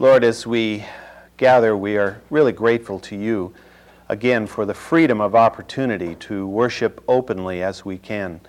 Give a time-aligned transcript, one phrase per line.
[0.00, 0.86] Lord, as we
[1.36, 3.52] gather, we are really grateful to you
[4.08, 8.40] again for the freedom of opportunity to worship openly as we can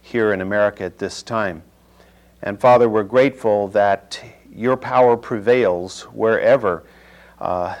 [0.00, 1.62] here in America at this time.
[2.40, 4.18] And Father, we're grateful that
[4.50, 6.84] your power prevails wherever
[7.38, 7.76] uh,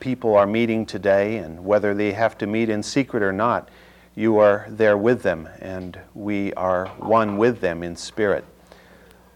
[0.00, 3.68] people are meeting today, and whether they have to meet in secret or not,
[4.16, 8.44] you are there with them, and we are one with them in spirit.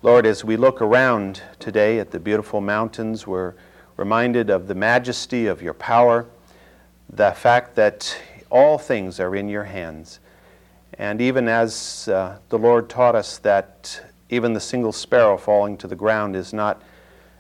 [0.04, 3.54] Lord, as we look around today at the beautiful mountains, we're
[3.96, 6.26] reminded of the majesty of your power,
[7.08, 8.18] the fact that
[8.50, 10.18] all things are in your hands.
[10.94, 15.86] And even as uh, the Lord taught us that even the single sparrow falling to
[15.86, 16.82] the ground is not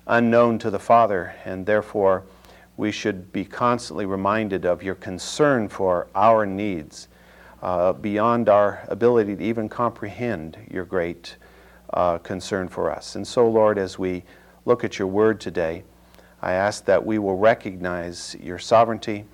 [0.06, 2.22] unknown to the Father, and therefore
[2.76, 7.08] we should be constantly reminded of your concern for our needs
[7.60, 11.34] uh, beyond our ability to even comprehend your great
[11.92, 13.16] uh, concern for us.
[13.16, 14.24] And so, Lord, as we
[14.64, 15.84] look at your word today,
[16.40, 19.26] I ask that we will recognize your sovereignty,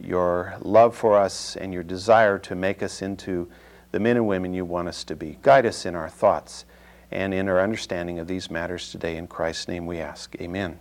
[0.00, 3.48] your love for us, and your desire to make us into
[3.90, 5.38] the men and women you want us to be.
[5.42, 6.64] Guide us in our thoughts
[7.10, 9.16] and in our understanding of these matters today.
[9.16, 10.34] In Christ's name we ask.
[10.40, 10.78] Amen.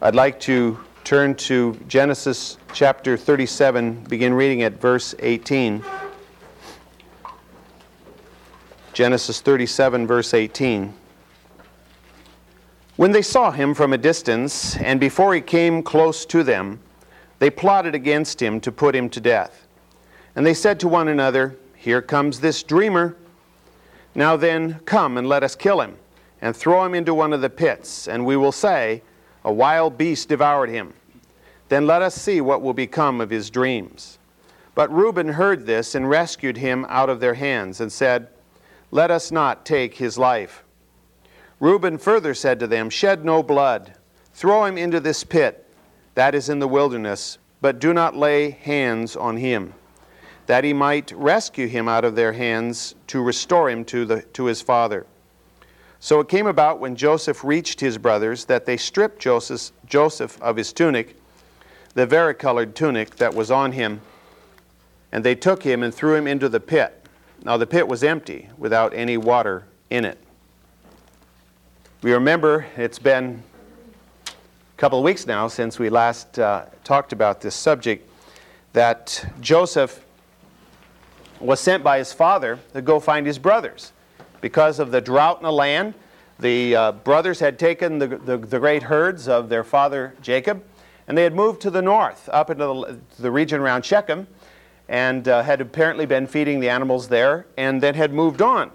[0.00, 5.82] I'd like to turn to Genesis chapter 37, begin reading at verse 18.
[8.92, 10.92] Genesis 37, verse 18.
[12.96, 16.78] When they saw him from a distance, and before he came close to them,
[17.38, 19.66] they plotted against him to put him to death.
[20.36, 23.16] And they said to one another, Here comes this dreamer.
[24.14, 25.96] Now then, come and let us kill him,
[26.42, 29.02] and throw him into one of the pits, and we will say,
[29.42, 30.92] A wild beast devoured him.
[31.70, 34.18] Then let us see what will become of his dreams.
[34.74, 38.28] But Reuben heard this and rescued him out of their hands, and said,
[38.94, 40.64] Let us not take his life.
[41.58, 43.94] Reuben further said to them, Shed no blood.
[44.34, 45.66] Throw him into this pit,
[46.14, 49.72] that is in the wilderness, but do not lay hands on him,
[50.46, 54.44] that he might rescue him out of their hands to restore him to, the, to
[54.44, 55.06] his father.
[55.98, 60.56] So it came about when Joseph reached his brothers that they stripped Joseph, Joseph of
[60.56, 61.16] his tunic,
[61.94, 64.02] the varicolored tunic that was on him,
[65.10, 67.01] and they took him and threw him into the pit.
[67.44, 70.16] Now the pit was empty, without any water in it.
[72.00, 73.42] We remember it's been
[74.26, 74.30] a
[74.76, 78.08] couple of weeks now since we last uh, talked about this subject
[78.74, 80.04] that Joseph
[81.40, 83.92] was sent by his father to go find his brothers.
[84.40, 85.94] Because of the drought in the land,
[86.38, 90.62] the uh, brothers had taken the, the, the, great herds of their father Jacob,
[91.08, 94.28] and they had moved to the north, up into the, the region around Shechem,
[94.88, 98.70] and uh, had apparently been feeding the animals there, and then had moved on.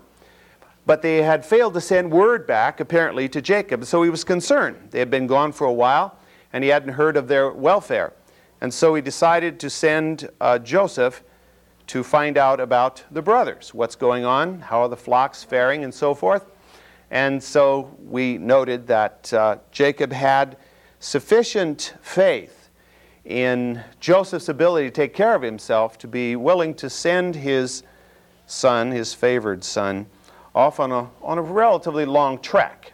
[0.86, 4.78] But they had failed to send word back, apparently, to Jacob, so he was concerned.
[4.92, 6.18] They had been gone for a while,
[6.54, 8.14] and he hadn't heard of their welfare.
[8.62, 11.24] And so he decided to send uh, Joseph
[11.88, 15.94] to find out about the brothers what's going on, how are the flocks faring, and
[15.94, 16.46] so forth.
[17.12, 20.58] And so we noted that uh, Jacob had
[21.00, 22.57] sufficient faith
[23.28, 27.84] in Joseph's ability to take care of himself to be willing to send his
[28.46, 30.06] son, his favored son,
[30.56, 32.94] off on a, on a relatively long trek.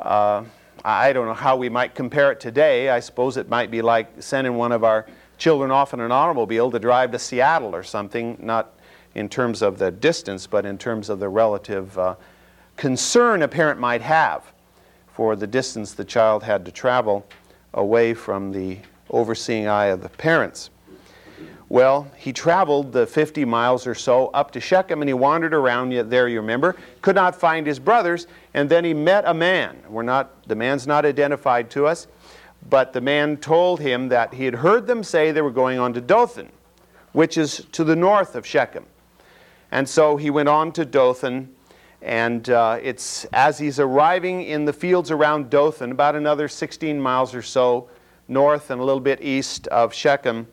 [0.00, 0.42] Uh,
[0.84, 2.88] I don't know how we might compare it today.
[2.88, 5.06] I suppose it might be like sending one of our
[5.38, 8.74] children off in an automobile to drive to Seattle or something, not
[9.14, 12.16] in terms of the distance, but in terms of the relative uh,
[12.76, 14.42] concern a parent might have
[15.12, 17.24] for the distance the child had to travel
[17.74, 18.78] away from the
[19.10, 20.70] overseeing eye of the parents.
[21.70, 25.92] Well, he traveled the 50 miles or so up to Shechem and he wandered around
[26.10, 29.78] there, you remember, could not find his brothers, and then he met a man.
[29.88, 32.08] We're not, the man's not identified to us,
[32.68, 35.92] but the man told him that he had heard them say they were going on
[35.92, 36.50] to Dothan,
[37.12, 38.84] which is to the north of Shechem.
[39.70, 41.54] And so he went on to Dothan,
[42.02, 47.32] and uh, it's as he's arriving in the fields around Dothan, about another 16 miles
[47.32, 47.88] or so
[48.30, 50.46] north and a little bit east of Shechem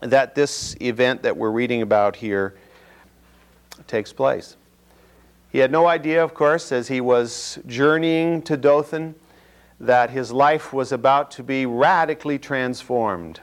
[0.00, 2.54] that this event that we're reading about here
[3.86, 4.56] takes place.
[5.50, 9.14] He had no idea, of course, as he was journeying to Dothan,
[9.78, 13.40] that his life was about to be radically transformed.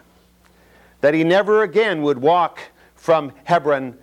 [0.99, 2.59] That he never again would walk
[2.95, 3.97] from Hebron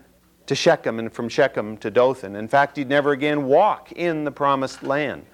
[0.47, 2.35] to Shechem and from Shechem to Dothan.
[2.35, 5.27] In fact, he'd never again walk in the promised land.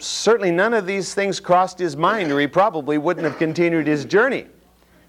[0.00, 4.04] Certainly, none of these things crossed his mind, or he probably wouldn't have continued his
[4.04, 4.46] journey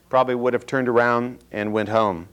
[0.09, 2.27] probably would have turned around and went home.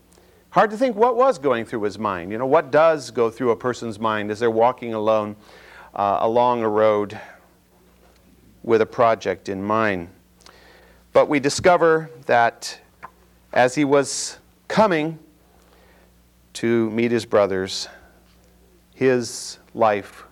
[0.50, 2.32] Hard to think what was going through his mind.
[2.32, 5.36] You know, what does go through a person's mind as they're walking alone
[5.94, 7.20] uh, along a road?
[8.68, 10.08] with a project in mind.
[11.14, 12.78] But we discover that
[13.54, 14.38] as he was
[14.68, 15.18] coming
[16.52, 17.88] to meet his brothers,
[18.94, 20.24] his life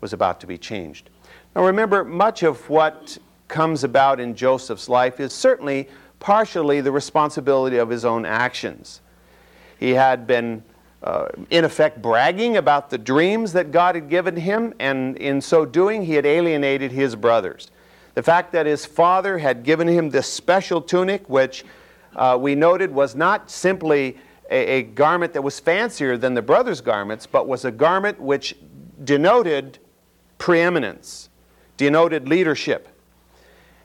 [0.00, 1.10] was about to be changed.
[1.56, 3.16] Now remember, much of what
[3.48, 5.88] comes about in Joseph's life is certainly
[6.20, 9.00] partially the responsibility of his own actions.
[9.78, 10.62] He had been,
[11.02, 15.64] uh, in effect, bragging about the dreams that God had given him, and in so
[15.64, 17.70] doing, he had alienated his brothers.
[18.12, 21.64] The fact that his father had given him this special tunic, which
[22.16, 24.18] uh, we noted was not simply
[24.50, 28.54] a, a garment that was fancier than the brothers' garments, but was a garment which
[29.02, 29.78] denoted
[30.36, 31.30] preeminence,
[31.76, 32.88] denoted leadership.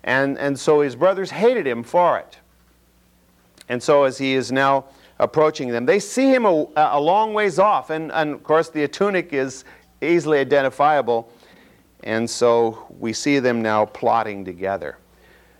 [0.04, 2.38] And, and so his brothers hated him for it.
[3.70, 4.86] And so as he is now
[5.20, 7.90] approaching them, they see him a, a long ways off.
[7.90, 9.64] And, and of course, the tunic is
[10.02, 11.32] easily identifiable.
[12.04, 14.98] And so we see them now plotting together.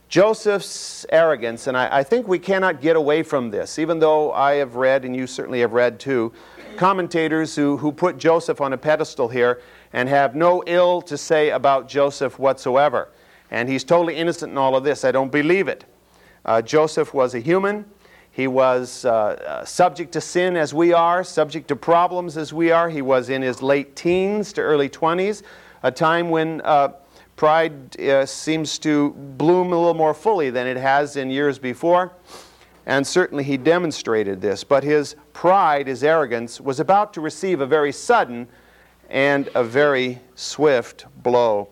[0.10, 4.56] Joseph's arrogance, and I, I, think we cannot get away from this, even though I
[4.56, 6.34] have read, and you certainly have read too,
[6.76, 9.62] commentators who, who put Joseph on a pedestal here
[9.94, 13.10] and have no ill to say about Joseph whatsoever.
[13.50, 15.04] And he's totally innocent in all of this.
[15.04, 15.86] I don't believe it.
[16.46, 17.86] Uh, Joseph was a human.
[18.32, 22.72] He was uh, uh, subject to sin as we are, subject to problems as we
[22.72, 22.90] are.
[22.90, 25.44] He was in his late teens to early 20s,
[25.84, 26.94] a time when uh,
[27.42, 32.14] Pride uh, seems to bloom a little more fully than it has in years before.
[32.86, 34.64] And certainly he demonstrated this.
[34.64, 38.48] But his pride, his arrogance, was about to receive a very sudden
[39.12, 41.70] and a very swift blow.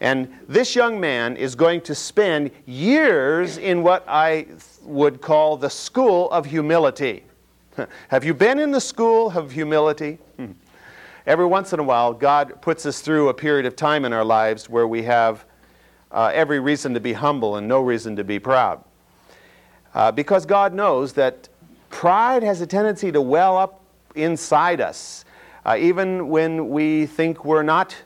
[0.00, 4.46] And this young man is going to spend years in what I
[4.82, 7.24] would call the school of humility.
[8.08, 10.18] Have you been in the school of humility?
[11.24, 14.24] Every once in a while, God puts us through a period of time in our
[14.24, 15.44] lives where we have
[16.10, 18.82] uh, every reason to be humble and no reason to be proud.
[19.94, 21.48] Uh, because God knows that
[21.90, 23.84] pride has a tendency to well up
[24.16, 25.24] inside us,
[25.64, 27.96] uh, even when we think we're not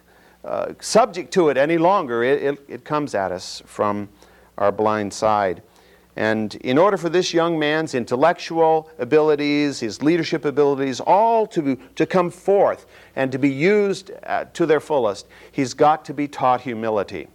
[0.44, 4.08] uh, subject to it any longer, it, it, it comes at us from
[4.58, 5.62] our blind side.
[6.16, 12.06] And in order for this young man's intellectual abilities, his leadership abilities, all to, to
[12.06, 12.86] come forth
[13.16, 17.28] and to be used uh, to their fullest, he's got to be taught humility.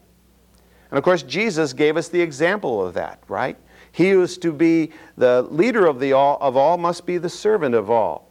[0.89, 3.55] And of course, Jesus gave us the example of that, right?
[3.91, 7.29] He who is to be the leader of, the all, of all must be the
[7.29, 8.30] servant of all.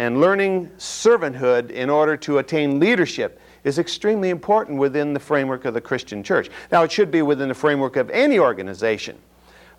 [0.00, 5.74] And learning servanthood in order to attain leadership is extremely important within the framework of
[5.74, 6.48] the Christian church.
[6.72, 9.18] Now, it should be within the framework of any organization.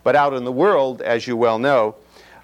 [0.03, 1.95] But out in the world, as you well know,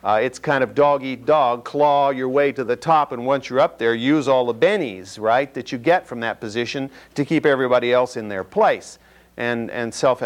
[0.04, 3.48] uh, it's kind of dog eat dog, claw your way to the top, and once
[3.48, 7.24] you're up there, use all the bennies, right, that you get from that position to
[7.24, 8.98] keep everybody else in their place.
[9.38, 10.24] And, and self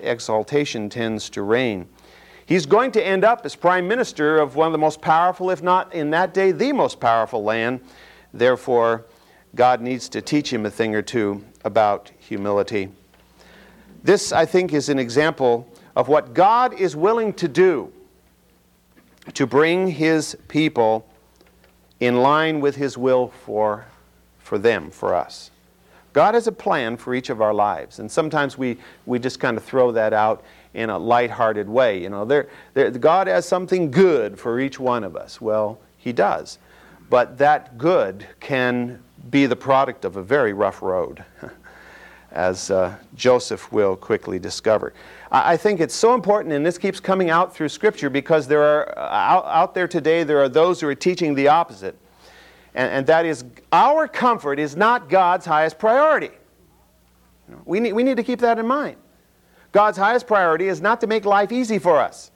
[0.00, 1.86] exaltation tends to reign.
[2.46, 5.62] He's going to end up as prime minister of one of the most powerful, if
[5.62, 7.80] not in that day, the most powerful land.
[8.32, 9.04] Therefore,
[9.54, 12.90] God needs to teach him a thing or two about humility.
[14.02, 17.92] This, I think, is an example of what God is willing to do
[19.32, 21.06] to bring his people
[22.00, 23.86] in line with his will for,
[24.38, 25.50] for them, for us.
[26.12, 28.76] God has a plan for each of our lives, and sometimes we,
[29.06, 32.02] we just kind of throw that out in a light-hearted way.
[32.02, 35.40] You know, God has something good for each one of us.
[35.40, 36.58] Well, He does.
[37.08, 41.24] But that good can be the product of a very rough road,
[42.32, 44.92] as uh, Joseph will quickly discover.
[45.30, 48.96] I think it's so important, and this keeps coming out through Scripture because there are,
[48.96, 51.96] uh, out, out there today, there are those who are teaching the opposite.
[52.74, 56.30] And, and that is, our comfort is not God's highest priority.
[57.64, 58.96] We need, we need to keep that in mind.
[59.74, 62.30] God's highest priority is not to make life easy for us,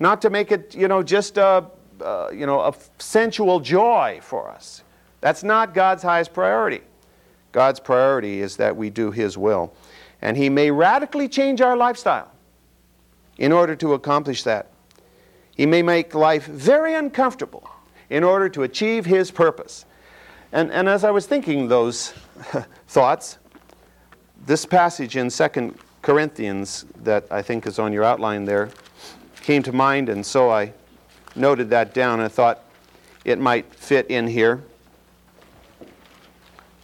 [0.00, 1.66] not to make it, you know, just a,
[2.00, 4.82] uh, you know, a sensual joy for us.
[5.20, 6.80] That's not God's highest priority.
[7.52, 9.74] God's priority is that we do His will.
[10.22, 12.32] And He may radically change our lifestyle
[13.36, 14.70] in order to accomplish that.
[15.54, 17.68] He may make life very uncomfortable
[18.08, 19.84] in order to achieve His purpose.
[20.50, 22.14] And, and as I was thinking those
[22.88, 23.36] thoughts,
[24.46, 28.68] this passage in 2 Corinthians that I think is on your outline there
[29.40, 30.74] came to mind, and so I
[31.34, 32.62] noted that down and thought
[33.24, 34.62] it might fit in here.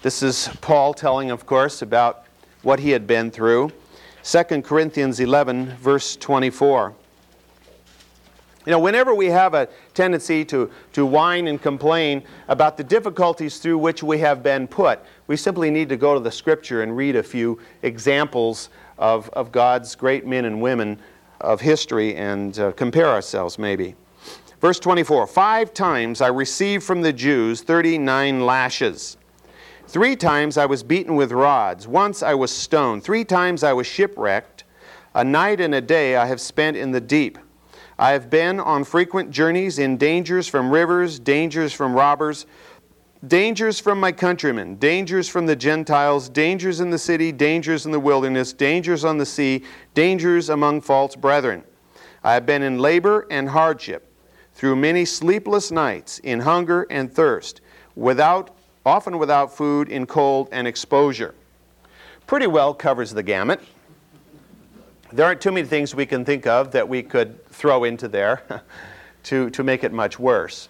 [0.00, 2.25] This is Paul telling, of course, about
[2.62, 3.71] what he had been through.
[4.23, 6.95] 2 Corinthians 11, verse 24.
[8.67, 13.59] You know, whenever we have a tendency to, to whine and complain about the difficulties
[13.59, 16.97] through which we have been put, we simply need to go to the scripture and
[16.97, 21.00] read a few examples of, of God's great men and women
[21.40, 23.97] of history and uh, compare ourselves maybe.
[24.61, 29.16] Verse 24 Five times I received from the Jews 39 lashes.
[29.88, 31.88] Three times I was beaten with rods.
[31.88, 33.02] Once I was stoned.
[33.02, 34.62] Three times I was shipwrecked.
[35.14, 37.38] A night and a day I have spent in the deep.
[37.99, 42.47] I have been on frequent journeys in dangers from rivers, dangers from robbers,
[43.27, 48.00] dangers from my countrymen, dangers from the Gentiles, dangers in the city, dangers in the
[48.00, 51.62] wilderness, dangers on the sea, dangers among false brethren.
[52.25, 54.07] I have been in labor and hardship,
[54.55, 57.61] through many sleepless nights, in hunger and thirst,
[57.95, 61.35] without, often without food, in cold and exposure.
[62.27, 63.61] Pretty well covers the gamut.
[65.12, 68.62] There aren't too many things we can think of that we could throw into there
[69.25, 70.70] to, to make it much worse.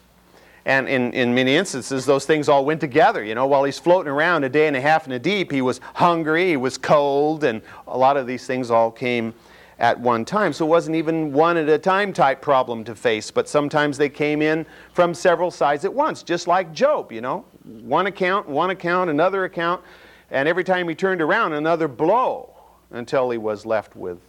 [0.70, 3.24] And in, in many instances, those things all went together.
[3.24, 5.62] You know, while he's floating around a day and a half in the deep, he
[5.62, 9.34] was hungry, he was cold, and a lot of these things all came
[9.80, 10.52] at one time.
[10.52, 14.08] So it wasn't even one at a time type problem to face, but sometimes they
[14.08, 17.44] came in from several sides at once, just like Job, you know.
[17.64, 19.82] One account, one account, another account,
[20.30, 22.54] and every time he turned around, another blow
[22.92, 24.20] until he was left with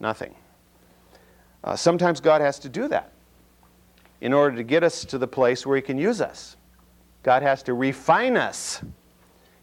[0.00, 0.34] nothing.
[1.64, 3.11] Uh, sometimes God has to do that
[4.22, 6.56] in order to get us to the place where He can use us.
[7.24, 8.80] God has to refine us,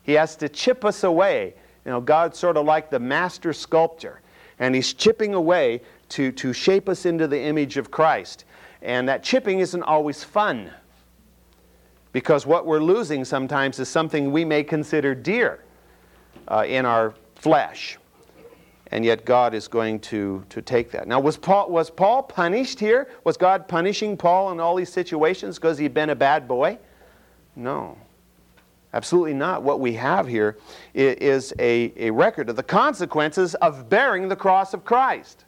[0.04, 1.56] He has to chip us away.
[1.86, 4.22] You know, God's sort of like the master sculptor,
[4.60, 8.44] and He's chipping away to, to shape us into the image of Christ.
[8.82, 10.72] And that chipping isn't always fun
[12.12, 15.64] because what we're losing sometimes is something we may consider dear
[16.50, 17.98] uh, in our flesh
[18.92, 21.08] and yet God is going to, to take that.
[21.08, 23.08] Now, was Paul, was Paul punished here?
[23.24, 26.78] Was God punishing Paul in all these situations because he'd been a bad boy?
[27.56, 27.98] No.
[28.94, 29.62] Absolutely not.
[29.62, 30.58] What we have here
[30.96, 35.46] is a, a record of the consequences of bearing the cross of Christ.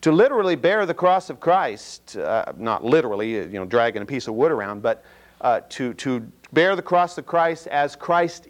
[0.00, 4.26] To literally bear the cross of Christ, uh, not literally, you know, dragging a piece
[4.26, 5.04] of wood around, but
[5.42, 8.48] uh, to, to bear the cross of Christ as Christ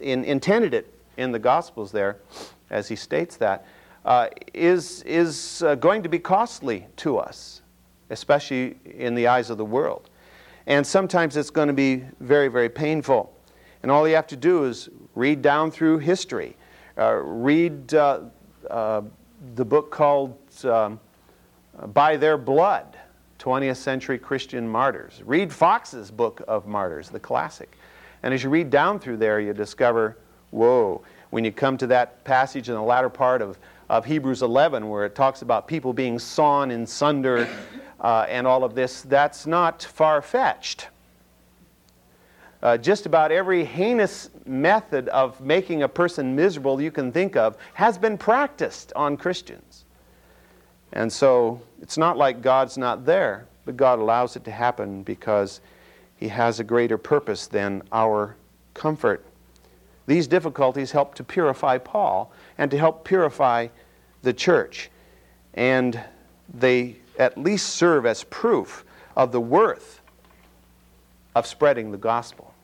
[0.00, 2.18] in, intended it in the Gospels there,
[2.70, 3.66] as he states that,
[4.04, 7.62] uh, is is uh, going to be costly to us,
[8.10, 10.10] especially in the eyes of the world.
[10.66, 13.32] And sometimes it's going to be very, very painful.
[13.82, 16.56] And all you have to do is read down through history,
[16.98, 18.20] uh, read uh,
[18.70, 19.02] uh,
[19.54, 20.98] the book called um,
[21.92, 22.96] By Their Blood
[23.38, 25.22] 20th Century Christian Martyrs.
[25.24, 27.76] Read Foxe's book of martyrs, the classic.
[28.22, 30.16] And as you read down through there, you discover
[30.56, 31.02] Whoa.
[31.28, 33.58] When you come to that passage in the latter part of,
[33.90, 37.46] of Hebrews 11, where it talks about people being sawn in sunder
[38.00, 40.88] uh, and all of this, that's not far fetched.
[42.62, 47.58] Uh, just about every heinous method of making a person miserable you can think of
[47.74, 49.84] has been practiced on Christians.
[50.94, 55.60] And so it's not like God's not there, but God allows it to happen because
[56.16, 58.36] He has a greater purpose than our
[58.72, 59.22] comfort.
[60.06, 63.68] These difficulties help to purify Paul and to help purify
[64.22, 64.90] the church.
[65.54, 66.00] And
[66.52, 68.84] they at least serve as proof
[69.16, 70.00] of the worth
[71.34, 72.54] of spreading the gospel.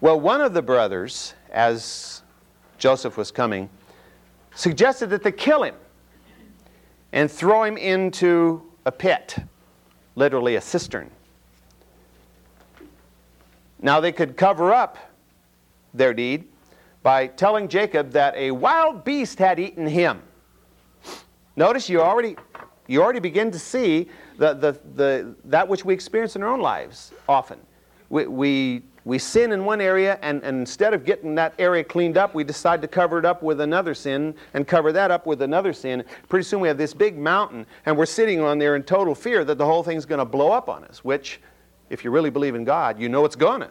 [0.00, 2.22] Well, one of the brothers, as
[2.78, 3.70] Joseph was coming,
[4.54, 5.76] suggested that they kill him
[7.12, 9.36] and throw him into a pit,
[10.16, 11.10] literally a cistern.
[13.80, 14.98] Now, they could cover up
[15.94, 16.44] their deed
[17.02, 20.22] by telling Jacob that a wild beast had eaten him.
[21.56, 22.36] Notice you already,
[22.86, 24.08] you already begin to see
[24.38, 27.58] the, the, the, that which we experience in our own lives often.
[28.08, 32.16] We, we, we sin in one area, and, and instead of getting that area cleaned
[32.16, 35.42] up, we decide to cover it up with another sin and cover that up with
[35.42, 36.04] another sin.
[36.28, 39.44] Pretty soon we have this big mountain, and we're sitting on there in total fear
[39.44, 41.40] that the whole thing's going to blow up on us, which,
[41.90, 43.70] if you really believe in God, you know it's going to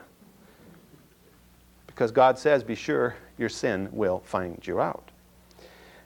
[2.01, 5.12] because God says, be sure your sin will find you out.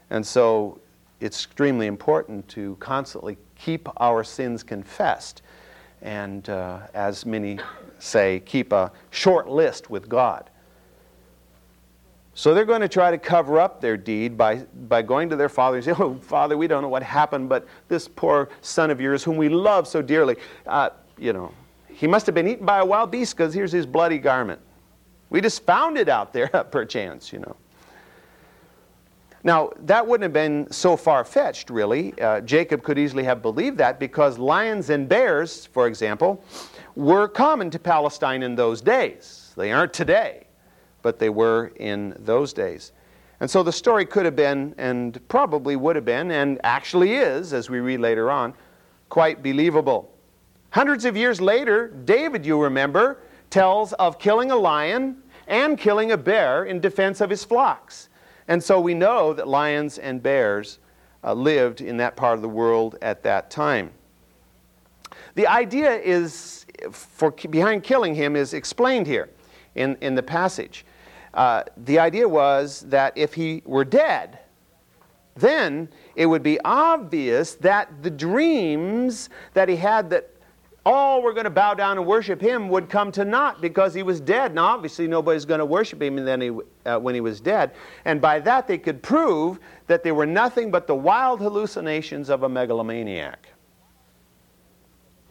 [0.09, 0.81] And so
[1.21, 5.41] it's extremely important to constantly keep our sins confessed.
[6.01, 7.59] And uh, as many
[7.99, 10.49] say, keep a short list with God.
[12.33, 15.47] So they're going to try to cover up their deed by, by going to their
[15.47, 18.99] father and say, Oh, Father, we don't know what happened, but this poor son of
[18.99, 20.35] yours, whom we love so dearly,
[20.67, 21.53] uh, you know,
[21.87, 24.59] he must have been eaten by a wild beast because here's his bloody garment.
[25.29, 27.55] We just found it out there, perchance, you know.
[29.44, 32.20] Now, that wouldn't have been so far fetched, really.
[32.20, 36.44] Uh, Jacob could easily have believed that because lions and bears, for example,
[36.96, 39.53] were common to Palestine in those days.
[39.55, 40.48] They aren't today,
[41.03, 42.91] but they were in those days.
[43.39, 47.53] And so the story could have been, and probably would have been, and actually is,
[47.53, 48.53] as we read later on,
[49.10, 50.12] quite believable.
[50.72, 53.20] Hundreds of years later, David, you remember,
[53.55, 55.15] tells of killing a lion
[55.47, 58.09] and killing a bear in defense of his flocks.
[58.50, 60.79] And so we know that lions and bears
[61.24, 63.91] uh, lived in that part of the world at that time.
[65.35, 69.29] The idea is, for behind killing him, is explained here
[69.75, 70.85] in, in the passage.
[71.33, 74.39] Uh, the idea was that if he were dead,
[75.35, 80.34] then it would be obvious that the dreams that he had that
[80.85, 84.03] all were going to bow down and worship him would come to naught because he
[84.03, 84.53] was dead.
[84.53, 86.51] Now, obviously, nobody's going to worship him then he,
[86.85, 87.71] uh, when he was dead.
[88.05, 92.43] And by that, they could prove that they were nothing but the wild hallucinations of
[92.43, 93.49] a megalomaniac.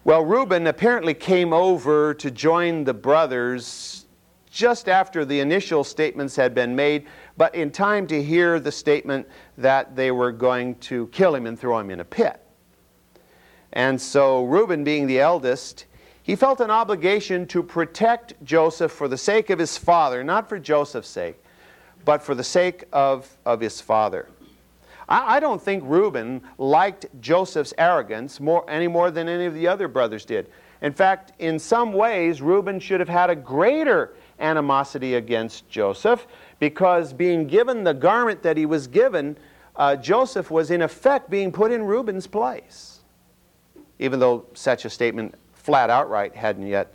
[0.03, 4.07] Well, Reuben apparently came over to join the brothers
[4.51, 7.07] just after the initial statements had been made,
[7.37, 9.27] but in time to hear the statement
[9.59, 12.44] that they were going to kill him and throw him in a pit.
[13.75, 15.85] And so, Reuben, being the eldest,
[16.23, 20.59] he felt an obligation to protect Joseph for the sake of his father, not for
[20.59, 21.45] Joseph's sake,
[22.05, 24.29] but for the sake of, of his father.
[25.09, 29.67] I, I don't think Reuben liked Joseph's arrogance more, any more than any of the
[29.67, 30.49] other brothers did.
[30.81, 36.27] In fact, in some ways, Reuben should have had a greater animosity against Joseph
[36.59, 39.37] because being given the garment that he was given,
[39.77, 42.94] uh, Joseph was in effect being put in Reuben's place,
[44.05, 46.95] even though such a statement flat outright hadn't yet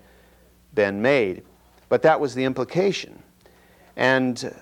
[0.76, 1.44] been made.
[1.90, 3.22] But that was the implication.
[3.96, 4.54] And,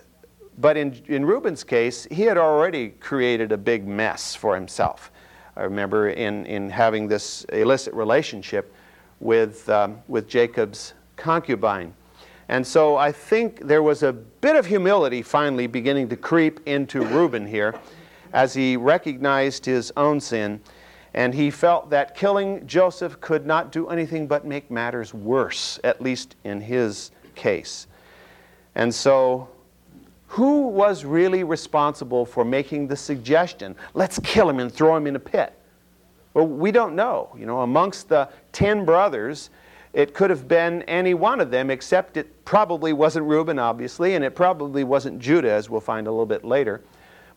[0.57, 5.11] but in, in Reuben's case, he had already created a big mess for himself.
[5.57, 8.73] I remember in, in having this illicit relationship
[9.19, 11.93] with, um, with Jacob's concubine.
[12.49, 17.01] And so I think there was a bit of humility finally beginning to creep into
[17.01, 17.75] Reuben here
[18.31, 20.61] as he recognized his own sin.
[21.17, 25.99] And he felt that killing Joseph could not do anything but make matters worse, at
[25.99, 27.87] least in his case.
[28.75, 29.49] And so,
[30.27, 35.15] who was really responsible for making the suggestion, let's kill him and throw him in
[35.15, 35.53] a pit?
[36.35, 37.35] Well, we don't know.
[37.35, 39.49] You know, amongst the ten brothers,
[39.93, 44.23] it could have been any one of them, except it probably wasn't Reuben, obviously, and
[44.23, 46.83] it probably wasn't Judah, as we'll find a little bit later.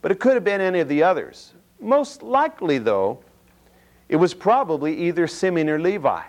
[0.03, 1.55] But it could have been any of the others.
[1.81, 3.21] Most likely, though,
[4.11, 6.23] it was probably either Simeon or Levi,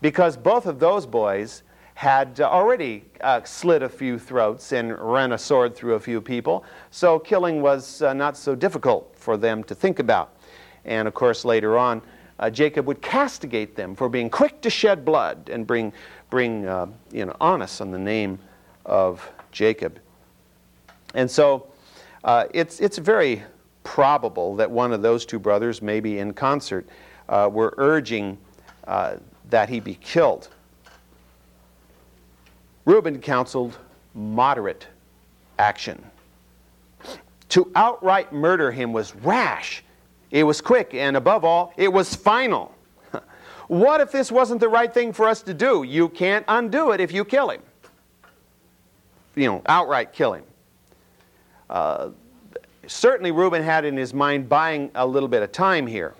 [0.00, 5.38] because both of those boys had already uh, slit a few throats and ran a
[5.38, 9.74] sword through a few people, so killing was uh, not so difficult for them to
[9.74, 10.38] think about.
[10.86, 12.00] And of course, later on,
[12.38, 15.92] uh, Jacob would castigate them for being quick to shed blood and bring,
[16.30, 18.38] bring uh, you know, onus on the name
[18.86, 20.00] of Jacob.
[21.14, 21.66] And so
[22.24, 23.42] uh, it's, it's very
[23.88, 26.86] probable that one of those two brothers, maybe in concert,
[27.28, 28.38] uh, were urging
[28.86, 29.16] uh,
[29.50, 30.48] that he be killed.
[32.84, 33.78] Reuben counseled
[34.14, 34.86] moderate
[35.58, 36.02] action.
[37.50, 39.82] To outright murder him was rash
[40.30, 42.74] it was quick, and above all, it was final.
[43.68, 45.84] what if this wasn't the right thing for us to do?
[45.84, 47.62] You can't undo it if you kill him.
[49.34, 50.44] You know, outright kill him.
[51.70, 52.10] Uh,
[52.88, 56.14] certainly, Reuben had in his mind buying a little bit of time here,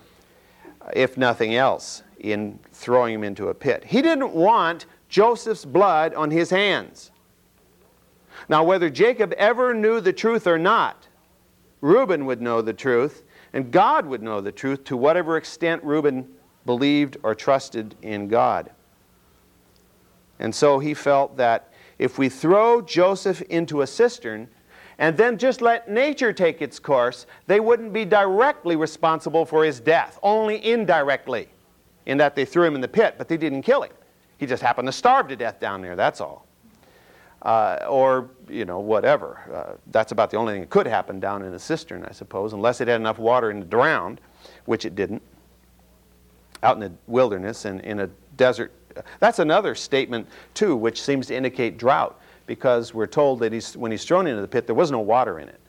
[0.93, 3.83] if nothing else, in throwing him into a pit.
[3.83, 7.11] He didn't want Joseph's blood on his hands.
[8.47, 11.07] Now, whether Jacob ever knew the truth or not,
[11.81, 16.27] Reuben would know the truth, and God would know the truth to whatever extent Reuben
[16.65, 18.71] believed or trusted in God.
[20.39, 24.47] And so he felt that if we throw Joseph into a cistern
[24.99, 29.79] and then just let nature take its course, they wouldn't be directly responsible for his
[29.79, 31.49] death, only indirectly,
[32.05, 33.93] in that they threw him in the pit, but they didn't kill him.
[34.37, 36.45] He just happened to starve to death down there, that's all
[37.43, 39.39] uh, or you know whatever.
[39.53, 42.53] Uh, that's about the only thing that could happen down in a cistern, I suppose,
[42.53, 44.21] unless it had enough water and drowned,
[44.65, 45.21] which it didn't.
[46.61, 48.73] Out in the wilderness and in a desert.
[49.19, 52.18] That's another statement too, which seems to indicate drought,
[52.49, 55.37] because we're told that he's, when he's thrown into the pit, there was no water
[55.37, 55.59] in it,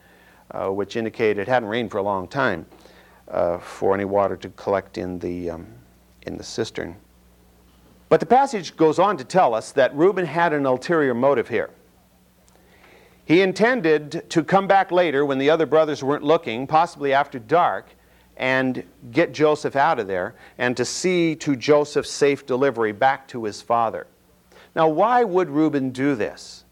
[0.53, 2.65] uh, which indicated it hadn't rained for a long time
[3.29, 5.67] uh, for any water to collect in the um,
[6.23, 6.97] in the cistern.
[8.09, 11.69] But the passage goes on to tell us that Reuben had an ulterior motive here.
[13.27, 17.91] He intended to come back later when the other brothers weren't looking, possibly after dark,
[18.39, 23.45] and get Joseph out of there and to see to Joseph's safe delivery back to
[23.45, 24.07] his father.
[24.75, 26.65] Now, why would Reuben do this?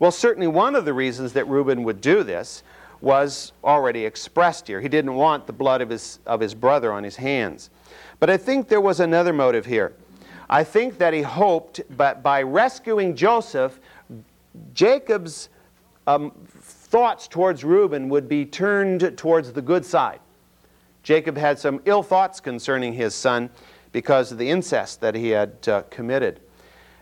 [0.00, 2.62] Well, certainly one of the reasons that Reuben would do this
[3.02, 4.80] was already expressed here.
[4.80, 7.70] He didn't want the blood of his, of his brother on his hands.
[8.18, 9.92] But I think there was another motive here.
[10.48, 13.78] I think that he hoped, but by rescuing Joseph,
[14.74, 15.50] Jacob's
[16.06, 20.20] um, thoughts towards Reuben would be turned towards the good side.
[21.02, 23.50] Jacob had some ill thoughts concerning his son
[23.92, 26.40] because of the incest that he had uh, committed.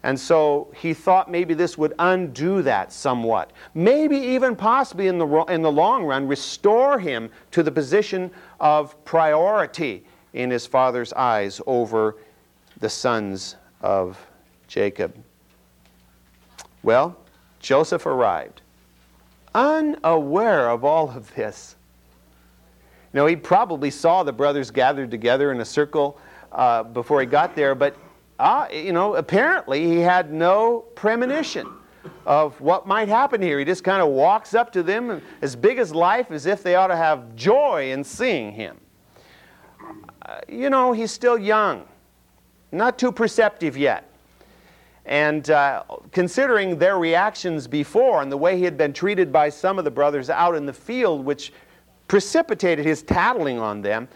[0.02, 3.52] And so he thought maybe this would undo that somewhat.
[3.74, 8.30] Maybe even possibly in the, in the long run restore him to the position
[8.60, 12.16] of priority in his father's eyes over
[12.78, 14.24] the sons of
[14.68, 15.14] Jacob.
[16.82, 17.16] Well,
[17.58, 18.60] Joseph arrived,
[19.54, 21.74] unaware of all of this.
[23.12, 26.18] You know, he probably saw the brothers gathered together in a circle
[26.52, 27.96] uh, before he got there, but
[28.38, 31.66] uh, you know, apparently he had no premonition
[32.24, 33.58] of what might happen here.
[33.58, 36.74] He just kind of walks up to them, as big as life, as if they
[36.74, 38.78] ought to have joy in seeing him.
[40.22, 41.86] Uh, you know, he's still young,
[42.70, 44.04] not too perceptive yet.
[45.06, 49.78] And uh, considering their reactions before and the way he had been treated by some
[49.78, 51.52] of the brothers out in the field, which
[52.08, 54.06] precipitated his tattling on them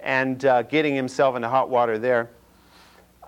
[0.00, 2.28] and uh, getting himself into hot water there,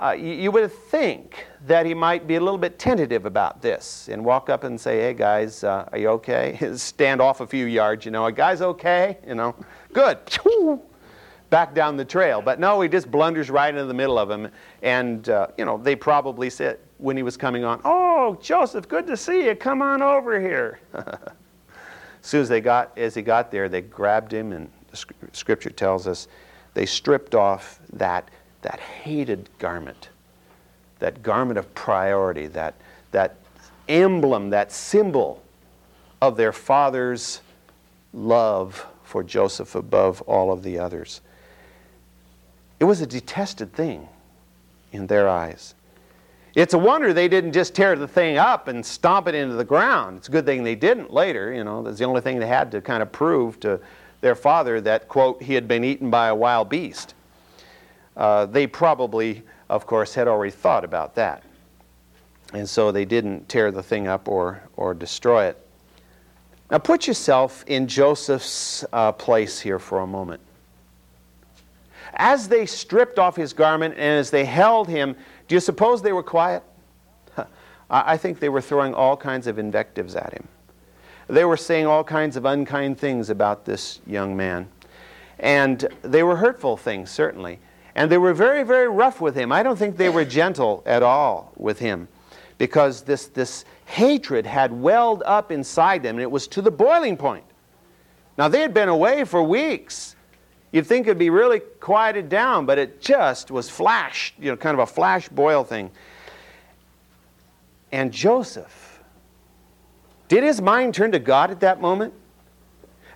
[0.00, 4.08] uh, you, you, would think that he might be a little bit tentative about this
[4.08, 6.58] and walk up and say, hey guys, uh, are you okay?
[6.76, 9.54] Stand off a few yards, you know, a guy's okay, you know,
[9.92, 10.18] good.
[11.50, 12.42] Back down the trail.
[12.42, 14.50] But no, he just blunders right into the middle of them.
[14.82, 19.06] And, uh, you know, they probably said when he was coming on, oh, Joseph, good
[19.06, 19.54] to see you.
[19.54, 20.80] Come on over here.
[20.94, 21.08] as
[22.22, 24.68] soon as they got, as he got there, they grabbed him, and
[25.32, 26.26] scripture tells us
[26.72, 28.30] they stripped off that,
[28.64, 30.08] that hated garment,
[30.98, 32.74] that garment of priority, that,
[33.12, 33.36] that
[33.88, 35.42] emblem, that symbol
[36.20, 37.42] of their father's
[38.14, 41.20] love for Joseph above all of the others.
[42.80, 44.08] It was a detested thing
[44.92, 45.74] in their eyes.
[46.54, 49.64] It's a wonder they didn't just tear the thing up and stomp it into the
[49.64, 50.18] ground.
[50.18, 51.52] It's a good thing they didn't later.
[51.52, 53.78] You know, that's the only thing they had to kind of prove to
[54.22, 57.14] their father that, quote, he had been eaten by a wild beast.
[58.16, 61.42] Uh, they probably, of course, had already thought about that.
[62.52, 65.60] And so they didn't tear the thing up or, or destroy it.
[66.70, 70.40] Now put yourself in Joseph's uh, place here for a moment.
[72.14, 75.16] As they stripped off his garment and as they held him,
[75.48, 76.62] do you suppose they were quiet?
[77.90, 80.46] I think they were throwing all kinds of invectives at him.
[81.26, 84.68] They were saying all kinds of unkind things about this young man.
[85.38, 87.58] And they were hurtful things, certainly.
[87.94, 89.52] And they were very, very rough with him.
[89.52, 92.08] I don't think they were gentle at all with him
[92.58, 97.16] because this, this hatred had welled up inside them and it was to the boiling
[97.16, 97.44] point.
[98.36, 100.14] Now, they had been away for weeks
[100.74, 104.74] You'd think it'd be really quieted down, but it just was flash, you know, kind
[104.74, 105.88] of a flash boil thing.
[107.92, 109.00] And Joseph,
[110.26, 112.12] did his mind turn to God at that moment?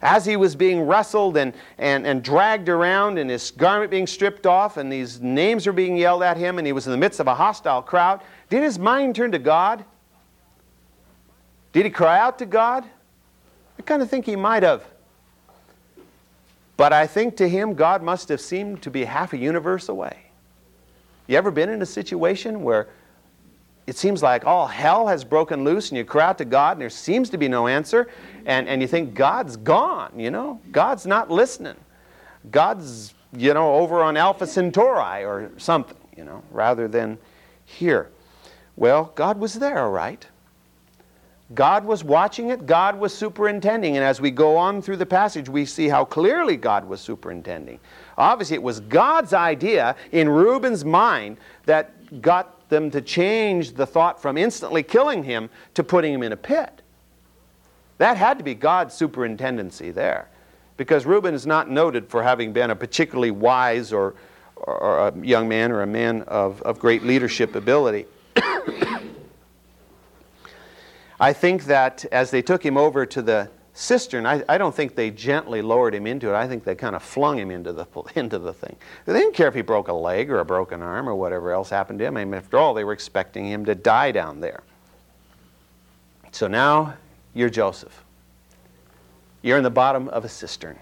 [0.00, 4.46] As he was being wrestled and, and, and dragged around and his garment being stripped
[4.46, 7.18] off and these names were being yelled at him and he was in the midst
[7.20, 9.84] of a hostile crowd, did his mind turn to God?
[11.72, 12.84] Did he cry out to God?
[13.78, 14.84] I kind of think he might have.
[16.76, 20.26] But I think to him, God must have seemed to be half a universe away.
[21.26, 22.88] You ever been in a situation where
[23.88, 26.82] it seems like all hell has broken loose and you cry out to God and
[26.82, 28.06] there seems to be no answer
[28.44, 30.60] and, and you think God's gone, you know?
[30.70, 31.74] God's not listening.
[32.50, 37.16] God's, you know, over on Alpha Centauri or something, you know, rather than
[37.64, 38.10] here.
[38.76, 40.26] Well, God was there, all right.
[41.54, 43.96] God was watching it, God was superintending.
[43.96, 47.80] And as we go on through the passage, we see how clearly God was superintending.
[48.18, 54.20] Obviously, it was God's idea in Reuben's mind that got them to change the thought
[54.20, 56.82] from instantly killing him to putting him in a pit.
[57.98, 60.28] That had to be God's superintendency there.
[60.76, 64.14] Because Reuben is not noted for having been a particularly wise or,
[64.56, 68.06] or, a young man or a man of, of great leadership ability.
[71.20, 74.96] I think that as they took him over to the cistern, I, I, don't think
[74.96, 76.34] they gently lowered him into it.
[76.34, 77.86] I think they kind of flung him into the,
[78.16, 78.76] into the thing.
[79.06, 81.70] They didn't care if he broke a leg or a broken arm or whatever else
[81.70, 82.16] happened to him.
[82.16, 84.62] I mean, after all, they were expecting him to die down there.
[86.32, 86.94] So now
[87.34, 88.04] you're Joseph.
[89.42, 90.76] You're in the bottom of a cistern.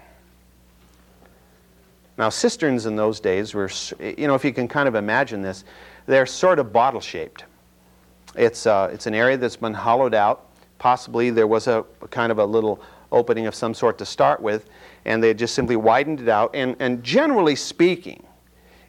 [2.17, 5.65] Now, cisterns in those days were, you know, if you can kind of imagine this,
[6.07, 7.45] they're sort of bottle shaped.
[8.35, 10.46] It's, uh, it's an area that's been hollowed out.
[10.79, 14.69] Possibly there was a, kind of a little opening of some sort to start with,
[15.05, 16.51] and they just simply widened it out.
[16.53, 18.23] And, and generally speaking,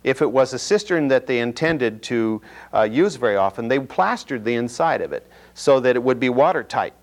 [0.04, 2.40] if it was a cistern that they intended to
[2.72, 6.28] uh, use very often, they plastered the inside of it so that it would be
[6.28, 6.94] watertight.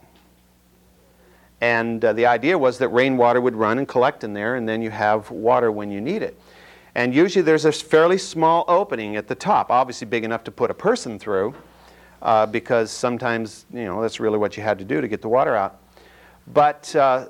[1.61, 4.81] And uh, the idea was that rainwater would run and collect in there, and then
[4.81, 6.39] you have water when you need it.
[6.95, 10.71] And usually there's a fairly small opening at the top, obviously big enough to put
[10.71, 11.53] a person through,
[12.21, 15.29] uh, because sometimes, you know, that's really what you had to do to get the
[15.29, 15.79] water out.
[16.53, 17.29] But uh,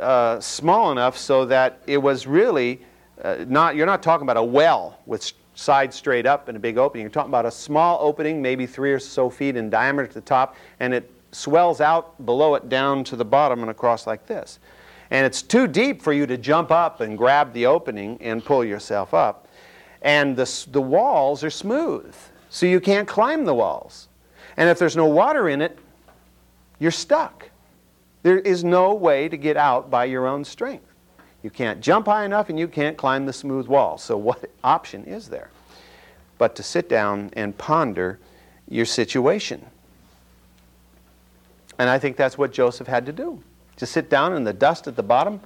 [0.00, 2.80] uh small enough so that it was really
[3.22, 6.78] uh, not, you're not talking about a well with side straight up and a big
[6.78, 7.02] opening.
[7.02, 10.20] You're talking about a small opening, maybe three or so feet in diameter at the
[10.20, 14.58] top, and it swells out below it down to the bottom and across like this.
[15.10, 18.64] And it's too deep for you to jump up and grab the opening and pull
[18.64, 19.46] yourself up.
[20.00, 22.14] And the, the walls are smooth,
[22.48, 24.08] so you can't climb the walls.
[24.56, 25.78] And if there's no water in it,
[26.78, 27.48] you're stuck.
[28.22, 30.86] There is no way to get out by your own strength.
[31.42, 33.98] You can't jump high enough and you can't climb the smooth wall.
[33.98, 35.50] So, what option is there?
[36.38, 38.18] But to sit down and ponder
[38.68, 39.64] your situation.
[41.78, 43.42] And I think that's what Joseph had to do.
[43.76, 45.40] To sit down in the dust at the bottom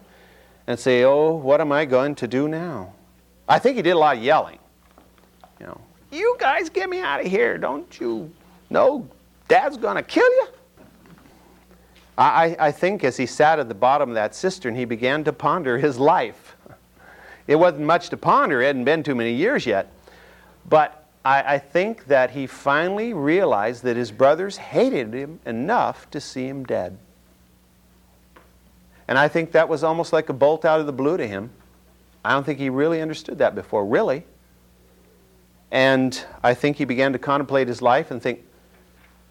[0.66, 2.92] and say, Oh, what am I going to do now?
[3.48, 4.58] I think he did a lot of yelling.
[5.60, 7.56] You know, you guys get me out of here.
[7.56, 8.30] Don't you
[8.70, 9.08] know
[9.48, 10.48] dad's going to kill you?
[12.18, 15.32] I, I think as he sat at the bottom of that cistern, he began to
[15.32, 16.56] ponder his life.
[17.46, 19.92] It wasn't much to ponder, it hadn't been too many years yet.
[20.68, 26.46] But I think that he finally realized that his brothers hated him enough to see
[26.46, 26.96] him dead.
[29.08, 31.50] And I think that was almost like a bolt out of the blue to him.
[32.24, 34.24] I don't think he really understood that before, really.
[35.72, 38.44] And I think he began to contemplate his life and think,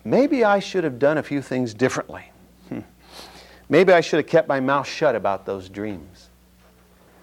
[0.05, 2.31] maybe I should have done a few things differently.
[2.69, 2.79] Hmm.
[3.67, 6.29] Maybe I should have kept my mouth shut about those dreams.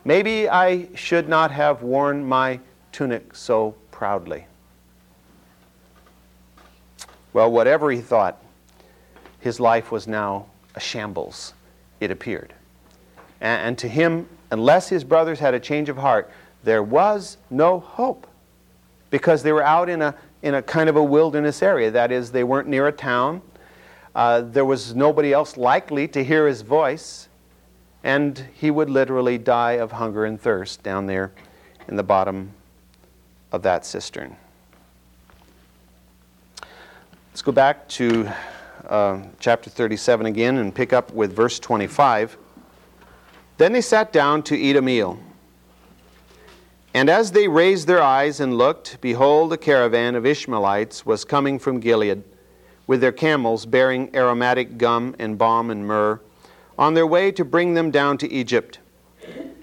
[0.05, 4.47] Maybe I should not have worn my tunic so proudly.
[7.33, 8.43] Well, whatever he thought,
[9.41, 11.55] his life was now a shambles,
[12.01, 12.53] it appeared.
[13.41, 16.31] And, and, to him, unless his brothers had a change of heart,
[16.63, 18.27] there was no hope
[19.11, 21.91] because they were out in a, in a kind of a wilderness area.
[21.91, 23.43] That is, they weren't near a town,
[24.15, 27.29] uh, there was nobody else likely to hear his voice,
[28.05, 31.33] and he would literally die of hunger and thirst down there
[31.89, 32.53] in the bottom
[33.53, 34.37] of that cistern.
[37.31, 38.31] Let's go back to
[38.87, 42.37] uh, chapter 37 again and pick up with verse 25.
[43.57, 45.19] Then they sat down to eat a meal.
[46.95, 51.59] And as they raised their eyes and looked, behold, a caravan of Ishmaelites was coming
[51.59, 52.23] from Gilead
[52.87, 56.21] with their camels bearing aromatic gum and balm and myrrh,
[56.79, 58.79] on their way to bring them down to Egypt.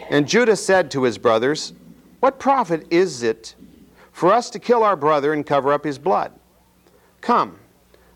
[0.10, 1.74] And Judah said to his brothers,
[2.20, 3.56] What profit is it
[4.12, 6.32] for us to kill our brother and cover up his blood?
[7.22, 7.60] Come,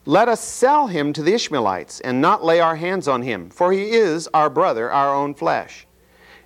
[0.05, 3.71] let us sell him to the Ishmaelites and not lay our hands on him, for
[3.71, 5.85] he is our brother, our own flesh.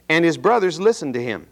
[0.10, 1.48] And his brothers listened to him.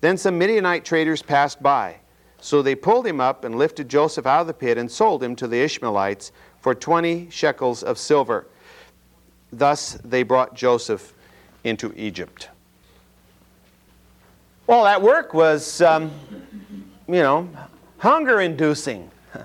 [0.00, 1.96] Then some Midianite traders passed by.
[2.40, 5.34] So they pulled him up and lifted Joseph out of the pit and sold him
[5.36, 6.30] to the Ishmaelites
[6.60, 8.46] for 20 shekels of silver.
[9.52, 11.14] Thus they brought Joseph
[11.64, 12.48] into Egypt.
[14.66, 16.12] Well, that work was, um,
[17.06, 17.48] you know,
[17.96, 19.10] hunger inducing,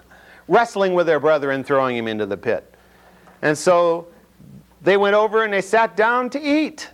[0.47, 2.75] wrestling with their brother and throwing him into the pit.
[3.41, 4.07] And so
[4.81, 6.89] they went over and they sat down to eat.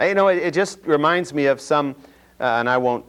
[0.00, 1.94] You know, it, it just reminds me of some,
[2.40, 3.04] uh, and I won't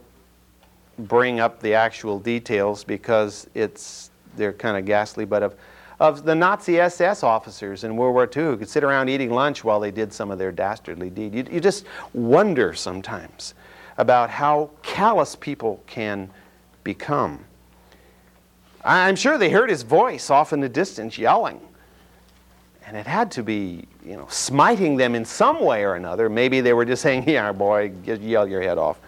[0.98, 5.54] bring up the actual details because it's they're kind of ghastly, but of,
[6.00, 9.64] of the Nazi SS officers in World War II who could sit around eating lunch
[9.64, 11.34] while they did some of their dastardly deed.
[11.34, 13.54] You, you just wonder sometimes
[13.96, 16.30] about how callous people can
[16.82, 17.44] become.
[18.84, 21.60] I'm sure they heard his voice off in the distance yelling.
[22.86, 26.28] And it had to be, you know, smiting them in some way or another.
[26.28, 28.98] Maybe they were just saying, yeah, boy, yell your head off.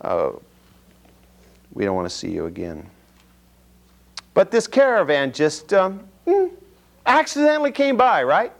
[0.00, 0.30] Uh,
[1.72, 2.88] we don't want to see you again.
[4.32, 6.46] But this caravan just um, hmm,
[7.06, 8.52] accidentally came by, right?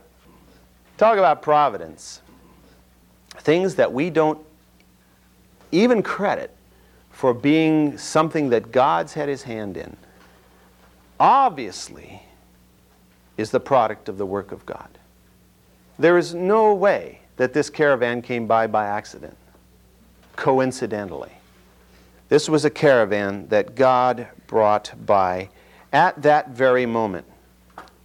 [0.97, 2.21] Talk about providence.
[3.37, 4.39] Things that we don't
[5.71, 6.55] even credit
[7.11, 9.95] for being something that God's had his hand in.
[11.19, 12.21] Obviously,
[13.37, 14.89] is the product of the work of God.
[15.97, 19.37] There is no way that this caravan came by by accident,
[20.35, 21.31] coincidentally.
[22.29, 25.49] This was a caravan that God brought by
[25.93, 27.25] at that very moment.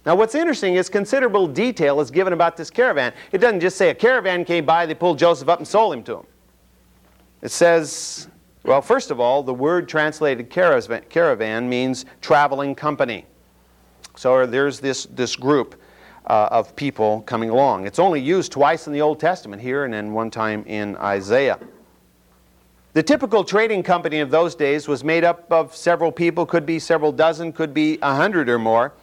[0.05, 3.13] Now, what's interesting is considerable detail is given about this caravan.
[3.31, 6.03] It doesn't just say a caravan came by, they pulled Joseph up and sold him
[6.03, 6.25] to him.
[7.41, 8.27] It says,
[8.63, 13.25] well, first of all, the word translated caravan, caravan means traveling company.
[14.15, 15.81] So there's this, this group
[16.27, 17.87] uh, of people coming along.
[17.87, 21.59] It's only used twice in the Old Testament here and then one time in Isaiah.
[22.93, 26.77] The typical trading company of those days was made up of several people, could be
[26.77, 28.93] several dozen, could be a hundred or more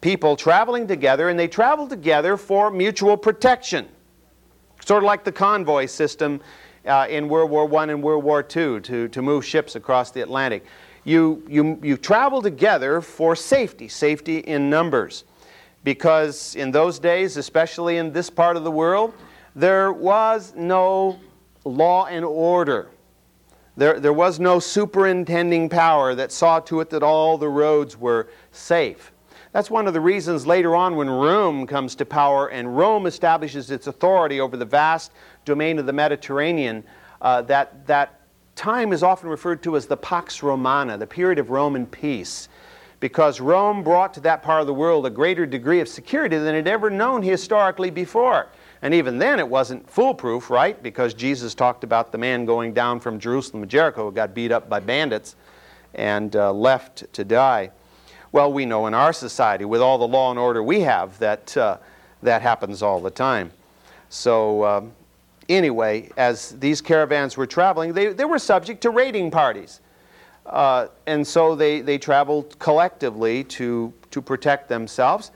[0.00, 3.88] people traveling together, and they traveled together for mutual protection.
[4.84, 6.40] Sort of like the convoy system
[6.86, 10.20] uh, in World War I and World War II to, to move ships across the
[10.20, 10.64] Atlantic.
[11.06, 15.22] You, you, you travel together for safety, safety in numbers.
[15.84, 19.14] Because in those days, especially in this part of the world,
[19.54, 21.20] there was no
[21.64, 22.88] law and order.
[23.76, 28.28] There, there was no superintending power that saw to it that all the roads were
[28.50, 29.12] safe.
[29.52, 33.70] That's one of the reasons later on when Rome comes to power and Rome establishes
[33.70, 35.12] its authority over the vast
[35.44, 36.82] domain of the Mediterranean,
[37.22, 38.25] uh, that, that
[38.56, 42.48] time is often referred to as the Pax Romana, the period of Roman peace,
[42.98, 46.54] because Rome brought to that part of the world a greater degree of security than
[46.54, 48.48] it had ever known historically before.
[48.82, 50.82] And even then, it wasn't foolproof, right?
[50.82, 54.50] Because Jesus talked about the man going down from Jerusalem to Jericho who got beat
[54.50, 55.36] up by bandits
[55.94, 57.70] and uh, left to die.
[58.32, 61.56] Well, we know in our society, with all the law and order we have, that
[61.56, 61.78] uh,
[62.22, 63.52] that happens all the time.
[64.08, 64.92] So, um,
[65.48, 69.80] anyway, as these caravans were traveling, they, they were subject to raiding parties.
[70.46, 75.32] Uh, and so they, they traveled collectively to, to protect themselves.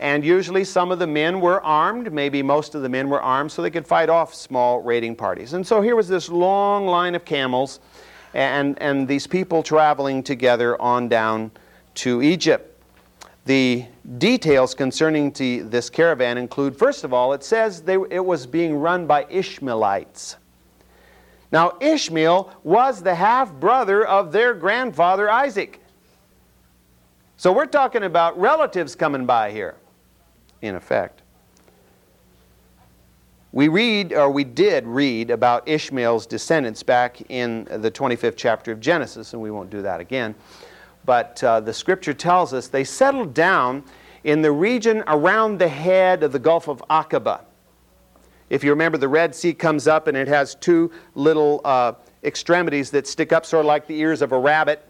[0.00, 3.52] And usually some of the men were armed, maybe most of the men were armed,
[3.52, 5.52] so they could fight off small raiding parties.
[5.52, 7.80] And so here was this long line of camels
[8.32, 11.52] and, and these people traveling together on down
[11.94, 12.70] to Egypt.
[13.44, 13.84] The
[14.18, 18.76] details concerning the, this caravan include, first of all, it says they, it was being
[18.76, 20.36] run by Ishmaelites.
[21.50, 25.80] Now, Ishmael was the half brother of their grandfather Isaac.
[27.36, 29.76] So we're talking about relatives coming by here,
[30.62, 31.22] in effect.
[33.52, 38.80] We read, or we did read, about Ishmael's descendants back in the 25th chapter of
[38.80, 40.34] Genesis, and we won't do that again
[41.04, 43.84] but uh, the scripture tells us they settled down
[44.24, 47.40] in the region around the head of the Gulf of Aqaba.
[48.50, 52.90] If you remember, the Red Sea comes up and it has two little uh, extremities
[52.90, 54.86] that stick up, sort of like the ears of a rabbit.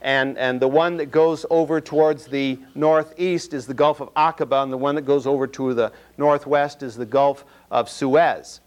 [0.00, 4.62] And, and the one that goes over towards the northeast is the Gulf of Aqaba,
[4.62, 8.60] and the one that goes over to the northwest is the Gulf of Suez.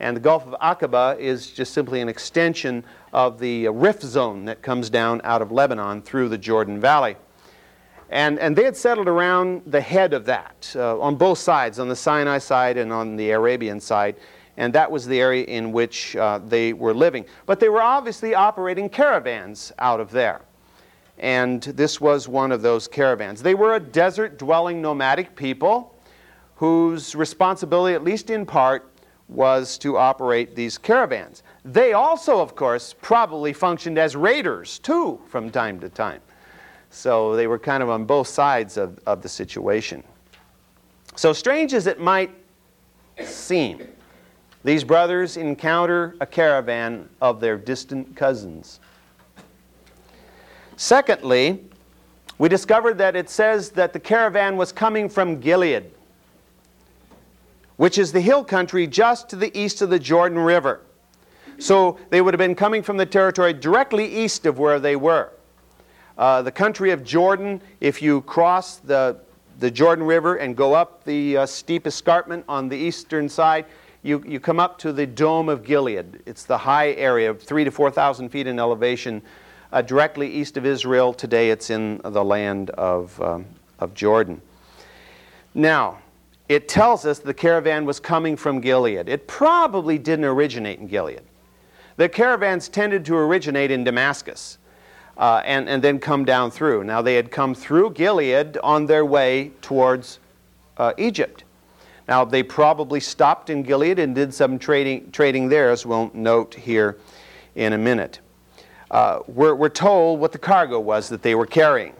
[0.00, 4.62] And the Gulf of Aqaba is just simply an extension of the rift zone that
[4.62, 7.16] comes down out of Lebanon through the Jordan Valley.
[8.10, 11.88] And, and they had settled around the head of that uh, on both sides, on
[11.88, 14.16] the Sinai side and on the Arabian side.
[14.58, 17.24] And that was the area in which uh, they were living.
[17.46, 20.42] But they were obviously operating caravans out of there.
[21.18, 23.42] And this was one of those caravans.
[23.42, 25.94] They were a desert dwelling nomadic people
[26.56, 28.90] whose responsibility, at least in part,
[29.28, 31.42] was to operate these caravans.
[31.64, 36.20] They also, of course, probably functioned as raiders too from time to time.
[36.90, 40.02] So they were kind of on both sides of, of the situation.
[41.14, 42.30] So strange as it might
[43.24, 43.86] seem,
[44.64, 48.80] these brothers encounter a caravan of their distant cousins.
[50.76, 51.64] Secondly,
[52.38, 55.90] we discovered that it says that the caravan was coming from Gilead
[57.82, 60.82] which is the hill country just to the east of the Jordan River.
[61.62, 65.30] So they would have been coming from the territory directly east of where they were.
[66.18, 69.18] Uh, the country of Jordan, if you cross the,
[69.60, 73.66] the Jordan River and go up the uh, steep escarpment on the eastern side,
[74.02, 76.22] you, you come up to the Dome of Gilead.
[76.26, 79.22] It's the high area of three to 4,000 feet in elevation
[79.72, 81.14] uh, directly east of Israel.
[81.14, 83.46] Today it's in the land of, um,
[83.78, 84.42] of Jordan.
[85.54, 86.00] Now,
[86.48, 89.08] it tells us the caravan was coming from Gilead.
[89.08, 91.22] It probably didn't originate in Gilead.
[91.96, 94.58] The caravans tended to originate in Damascus
[95.16, 96.84] uh, and, and then come down through.
[96.84, 100.18] Now, they had come through Gilead on their way towards
[100.78, 101.44] uh, Egypt.
[102.08, 106.54] Now, they probably stopped in Gilead and did some trading, trading there, as we'll note
[106.54, 106.98] here
[107.54, 108.20] in a minute.
[108.90, 111.94] Uh, we're, we're told what the cargo was that they were carrying.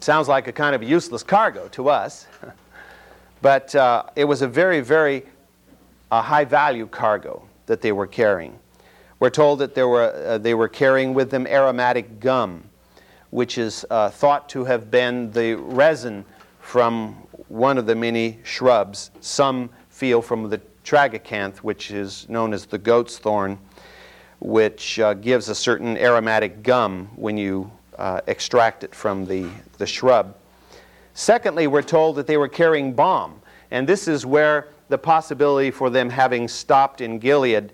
[0.00, 2.26] Sounds like a kind of useless cargo to us.
[3.42, 5.24] but uh, it was a very, very
[6.10, 8.58] uh, high value cargo that they were carrying.
[9.20, 12.64] We're told that there were, uh, they were carrying with them aromatic gum,
[13.30, 16.24] which is uh, thought to have been the resin
[16.60, 17.14] from
[17.48, 19.10] one of the many shrubs.
[19.20, 23.58] Some feel from the tragacanth, which is known as the goat's thorn,
[24.40, 29.48] which uh, gives a certain aromatic gum when you uh, extract it from the,
[29.78, 30.34] the shrub.
[31.14, 33.40] Secondly, we're told that they were carrying balm,
[33.70, 37.72] and this is where the possibility for them having stopped in Gilead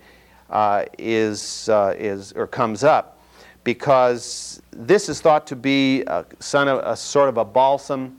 [0.49, 3.21] uh, is, uh, is, or comes up,
[3.65, 8.17] because this is thought to be a, son of, a sort of a balsam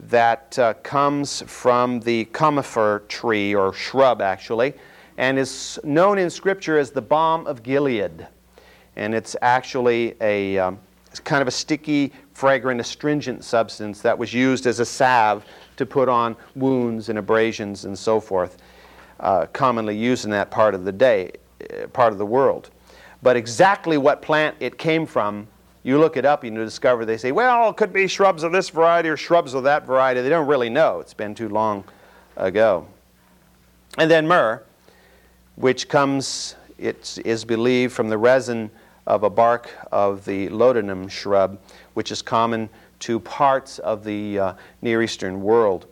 [0.00, 4.74] that uh, comes from the conifer tree, or shrub actually,
[5.18, 8.26] and is known in Scripture as the balm of Gilead.
[8.96, 10.80] And it's actually a um,
[11.22, 15.42] kind of a sticky, fragrant, astringent substance that was used as a salve
[15.78, 18.58] to put on wounds and abrasions and so forth,
[19.20, 21.32] uh, commonly used in that part of the day,
[21.62, 22.68] uh, part of the world.
[23.22, 25.48] But exactly what plant it came from,
[25.82, 28.52] you look it up and you discover they say, well, it could be shrubs of
[28.52, 30.20] this variety or shrubs of that variety.
[30.20, 31.00] They don't really know.
[31.00, 31.84] It's been too long
[32.36, 32.86] ago.
[33.96, 34.62] And then myrrh,
[35.54, 38.70] which comes, it is believed, from the resin
[39.06, 41.58] of a bark of the laudanum shrub,
[41.94, 42.68] which is common
[43.00, 44.52] to parts of the uh,
[44.82, 45.86] Near Eastern world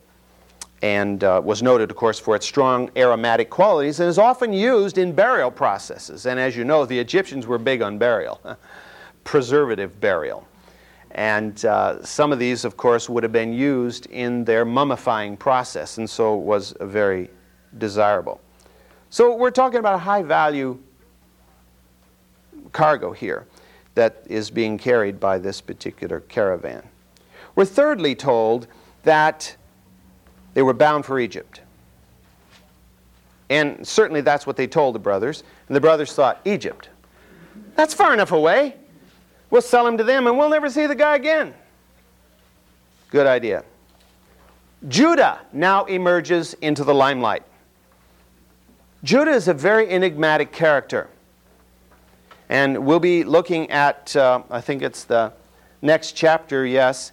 [0.85, 4.99] and uh, was noted, of course, for its strong aromatic qualities and is often used
[4.99, 6.27] in burial processes.
[6.27, 8.39] And as you know, the Egyptians were big on burial,
[9.25, 10.47] preservative burial.
[11.13, 15.97] And uh, some of these, of course, would have been used in their mummifying process,
[15.97, 17.31] and so was very
[17.79, 18.43] desirable.
[19.09, 20.79] So we're talking about a high value
[22.73, 23.47] cargo here
[23.95, 26.83] that is being carried by this particular caravan.
[27.55, 28.67] We're thirdly told
[29.05, 29.57] that
[30.55, 31.61] they were bound for Egypt.
[33.51, 35.45] And certainly that's what they told the brothers.
[35.69, 36.89] And the brothers thought, Egypt,
[37.77, 38.77] that's far enough away.
[39.51, 41.55] We'll sell him to them and we'll never see the guy again.
[43.11, 43.65] Good idea.
[44.89, 47.43] Judah now emerges into the limelight.
[49.05, 51.09] Judah is a very enigmatic character.
[52.49, 55.33] And we'll be looking at, uh, I think it's the
[55.81, 57.13] next chapter, yes,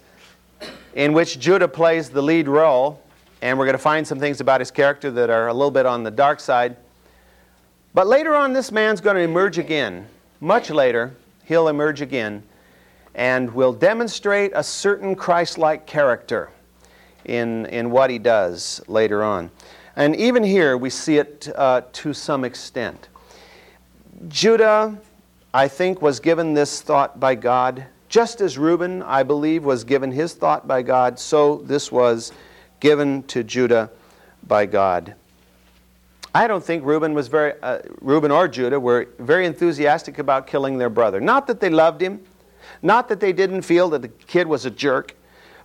[0.94, 3.02] in which Judah plays the lead role.
[3.40, 5.86] And we're going to find some things about his character that are a little bit
[5.86, 6.76] on the dark side.
[7.94, 10.06] But later on, this man's going to emerge again.
[10.40, 11.14] Much later,
[11.44, 12.42] he'll emerge again
[13.14, 16.50] and will demonstrate a certain Christ like character
[17.24, 19.50] in, in what he does later on.
[19.96, 23.08] And even here, we see it uh, to some extent.
[24.28, 24.98] Judah
[25.54, 27.84] I think, was given this thought by God.
[28.08, 32.32] Just as Reuben, I believe, was given his thought by God, so this was
[32.80, 33.90] given to Judah
[34.46, 35.14] by God.
[36.34, 40.78] I don't think Reuben was very, uh, Reuben or Judah were very enthusiastic about killing
[40.78, 41.20] their brother.
[41.20, 42.20] Not that they loved him,
[42.80, 45.14] not that they didn't feel that the kid was a jerk,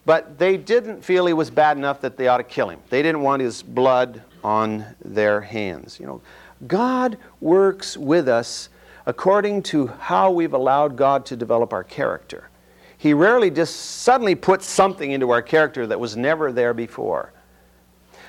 [0.05, 2.79] but they didn't feel he was bad enough that they ought to kill him.
[2.89, 5.99] They didn't want his blood on their hands.
[5.99, 6.21] You know,
[6.65, 8.69] God works with us
[9.07, 12.49] according to how we've allowed God to develop our character.
[12.97, 17.31] He rarely just suddenly puts something into our character that was never there before.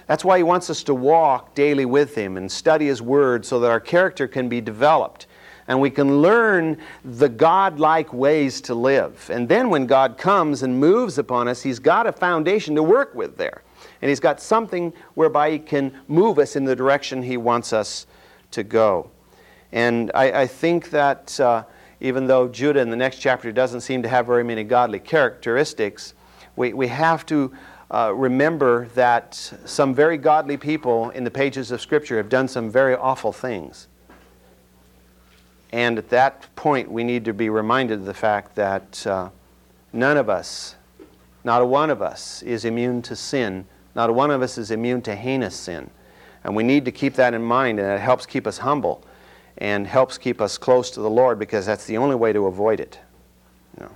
[0.06, 3.58] That's why He wants us to walk daily with Him and study His Word so
[3.58, 5.26] that our character can be developed
[5.66, 9.28] and we can learn the God like ways to live.
[9.30, 13.14] And then when God comes and moves upon us, He's got a foundation to work
[13.16, 13.62] with there.
[14.00, 18.06] And He's got something whereby He can move us in the direction He wants us
[18.52, 19.10] to go.
[19.72, 21.64] And I, I think that uh,
[22.00, 26.14] even though Judah in the next chapter doesn't seem to have very many godly characteristics,
[26.56, 27.52] we, we have to
[27.90, 32.70] uh, remember that some very godly people in the pages of Scripture have done some
[32.70, 33.88] very awful things.
[35.72, 39.28] And at that point, we need to be reminded of the fact that uh,
[39.92, 40.76] none of us,
[41.44, 43.66] not a one of us, is immune to sin.
[43.94, 45.90] Not a one of us is immune to heinous sin.
[46.44, 49.04] And we need to keep that in mind, and it helps keep us humble
[49.58, 52.80] and helps keep us close to the Lord because that's the only way to avoid
[52.80, 52.98] it.
[53.76, 53.92] You know,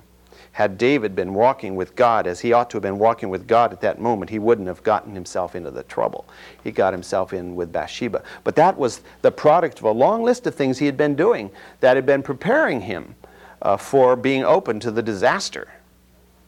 [0.53, 3.73] had David been walking with God as he ought to have been walking with God
[3.73, 6.27] at that moment, he wouldn't have gotten himself into the trouble.
[6.65, 8.23] He got himself in with Bathsheba.
[8.43, 11.51] But that was the product of a long list of things he had been doing
[11.81, 13.15] that had been preparing him
[13.63, 15.69] uh, for being open to the disaster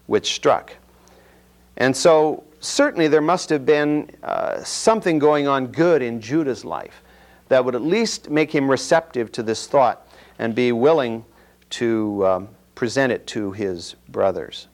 [0.06, 0.74] which struck.
[1.76, 7.03] And so, certainly, there must have been uh, something going on good in Judah's life
[7.48, 10.06] that would at least make him receptive to this thought
[10.38, 11.24] and be willing
[11.70, 14.68] to um, present it to his brothers.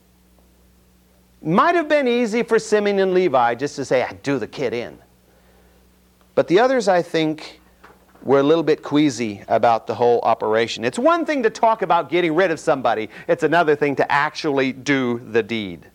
[1.42, 4.74] Might have been easy for Simeon and Levi just to say, I do the kid
[4.74, 4.98] in.
[6.34, 7.60] But the others, I think,
[8.22, 10.84] were a little bit queasy about the whole operation.
[10.84, 14.72] It's one thing to talk about getting rid of somebody, it's another thing to actually
[14.72, 15.86] do the deed.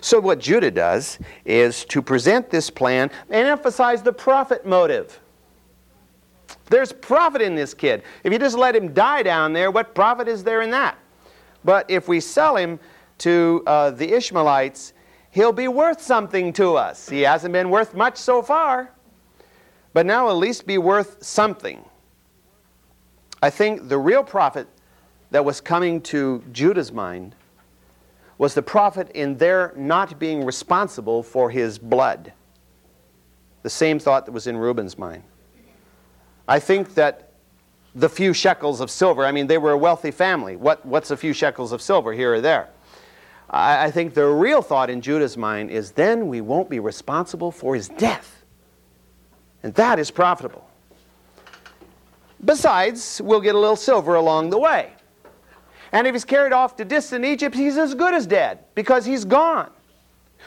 [0.00, 5.20] So, what Judah does is to present this plan and emphasize the profit motive.
[6.66, 8.02] There's profit in this kid.
[8.24, 10.96] If you just let him die down there, what profit is there in that?
[11.64, 12.78] But if we sell him
[13.18, 14.94] to uh, the Ishmaelites,
[15.30, 17.08] he'll be worth something to us.
[17.08, 18.92] He hasn't been worth much so far,
[19.92, 21.84] but now at least be worth something.
[23.42, 24.68] I think the real profit
[25.30, 27.34] that was coming to Judah's mind
[28.40, 32.32] was the profit in their not being responsible for his blood.
[33.62, 35.24] The same thought that was in Reuben's mind.
[36.48, 37.34] I think that
[37.94, 40.56] the few shekels of silver, I mean, they were a wealthy family.
[40.56, 42.70] What, what's a few shekels of silver here or there?
[43.50, 47.52] I, I think the real thought in Judah's mind is then we won't be responsible
[47.52, 48.42] for his death.
[49.62, 50.66] And that is profitable.
[52.42, 54.94] Besides, we'll get a little silver along the way.
[55.92, 59.24] And if he's carried off to distant Egypt, he's as good as dead because he's
[59.24, 59.70] gone.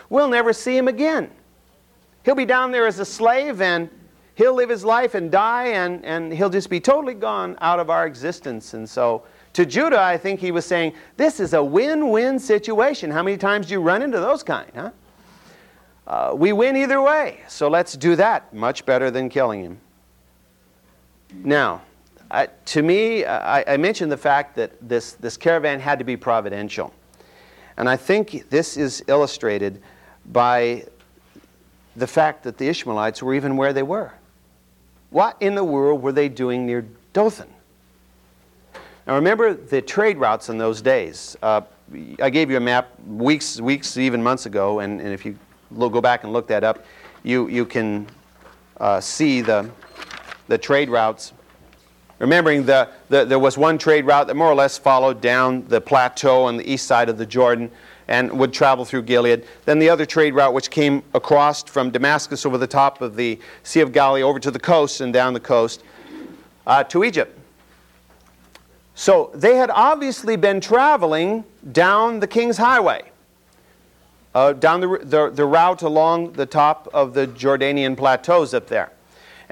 [0.09, 1.29] We'll never see him again.
[2.23, 3.89] He'll be down there as a slave and
[4.35, 7.89] he'll live his life and die, and, and he'll just be totally gone out of
[7.89, 8.73] our existence.
[8.73, 9.23] And so,
[9.53, 13.11] to Judah, I think he was saying, This is a win win situation.
[13.11, 14.91] How many times do you run into those kind, huh?
[16.05, 18.53] Uh, we win either way, so let's do that.
[18.53, 19.79] Much better than killing him.
[21.33, 21.81] Now,
[22.33, 26.17] uh, to me, I, I, mentioned the fact that this, this caravan had to be
[26.17, 26.91] providential.
[27.77, 29.79] And I think this is illustrated
[30.25, 30.85] by
[31.95, 34.11] the fact that the Ishmaelites were even where they were.
[35.11, 37.49] What in the world were they doing near Dothan?
[39.05, 41.37] Now remember the trade routes in those days.
[41.43, 41.61] Uh,
[42.19, 45.37] I gave you a map weeks, weeks, even months ago, and, and if you
[45.77, 46.83] go back and look that up,
[47.21, 48.07] you, you can
[48.77, 49.69] uh, see the,
[50.47, 51.33] the trade routes.
[52.23, 55.81] Remembering the, the, there was one trade route that more or less followed down the
[55.81, 57.69] plateau on the east side of the Jordan
[58.07, 59.45] and would travel through Gilead.
[59.65, 63.37] Then the other trade route, which came across from Damascus over the top of the
[63.63, 65.83] Sea of Galilee over to the coast and down the coast
[66.65, 67.37] uh, to Egypt.
[68.95, 71.43] So they had obviously been traveling
[71.73, 73.01] down the King's Highway,
[74.33, 78.93] uh, down the, the, the route along the top of the Jordanian plateaus up there.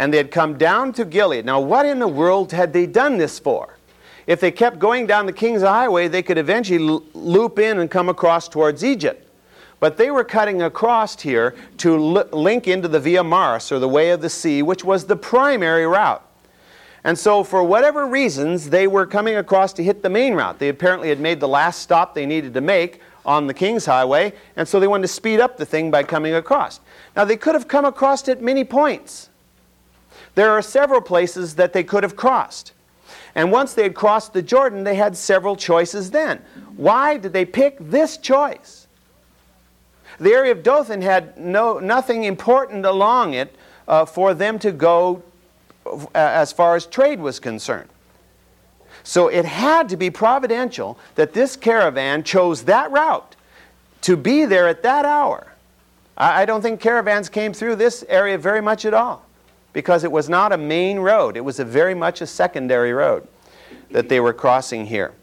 [0.01, 1.45] And they had come down to Gilead.
[1.45, 3.77] Now, what in the world had they done this for?
[4.25, 6.79] If they kept going down the King's Highway, they could eventually
[7.13, 9.29] loop in and come across towards Egypt.
[9.79, 14.09] But they were cutting across here to link into the Via Maris, or the Way
[14.09, 16.25] of the Sea, which was the primary route.
[17.03, 20.57] And so, for whatever reasons, they were coming across to hit the main route.
[20.57, 24.33] They apparently had made the last stop they needed to make on the King's Highway,
[24.55, 26.79] and so they wanted to speed up the thing by coming across.
[27.15, 29.27] Now, they could have come across at many points.
[30.35, 32.73] There are several places that they could have crossed.
[33.35, 36.41] And once they had crossed the Jordan, they had several choices then.
[36.75, 38.87] Why did they pick this choice?
[40.19, 43.55] The area of Dothan had no, nothing important along it
[43.87, 45.23] uh, for them to go
[45.85, 47.89] uh, as far as trade was concerned.
[49.03, 53.35] So it had to be providential that this caravan chose that route
[54.01, 55.53] to be there at that hour.
[56.17, 59.25] I, I don't think caravans came through this area very much at all
[59.73, 61.37] because it was not a main road.
[61.37, 63.27] It was a very much a secondary road
[63.91, 65.13] that they were crossing here.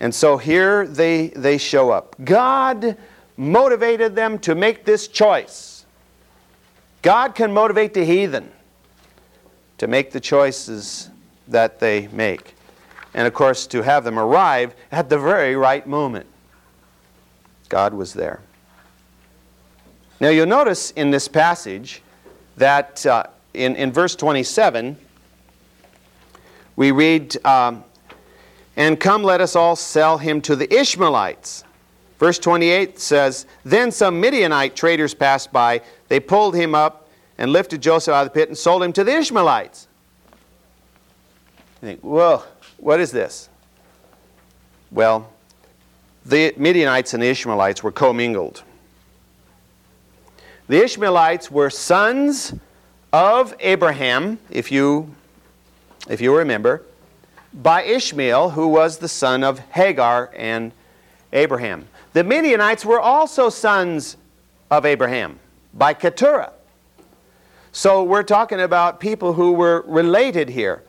[0.00, 2.16] And so here they, they show up.
[2.24, 2.96] God
[3.36, 5.84] motivated them to make this choice.
[7.02, 8.50] God can motivate the heathen
[9.78, 11.10] to make the choices
[11.48, 12.54] that they make.
[13.14, 16.26] And of course, to have them arrive at the very right moment.
[17.68, 18.40] God was there.
[20.20, 22.02] Now, you'll notice in this passage
[22.58, 23.24] that uh,
[23.54, 24.96] in, in verse 27,
[26.76, 27.84] we read, um,
[28.76, 31.64] And come, let us all sell him to the Ishmaelites.
[32.18, 35.80] Verse 28 says, Then some Midianite traders passed by.
[36.08, 39.04] They pulled him up and lifted Joseph out of the pit and sold him to
[39.04, 39.88] the Ishmaelites.
[41.80, 42.42] You think, whoa,
[42.76, 43.48] what is this?
[44.90, 45.32] Well,
[46.26, 48.62] the Midianites and the Ishmaelites were commingled.
[50.68, 52.54] The Ishmaelites were sons
[53.12, 55.14] of Abraham, if you,
[56.08, 56.82] if you remember,
[57.52, 60.72] by Ishmael, who was the son of Hagar and
[61.32, 61.88] Abraham.
[62.12, 64.16] The Midianites were also sons
[64.70, 65.38] of Abraham
[65.74, 66.52] by Keturah.
[67.72, 70.82] So we're talking about people who were related here.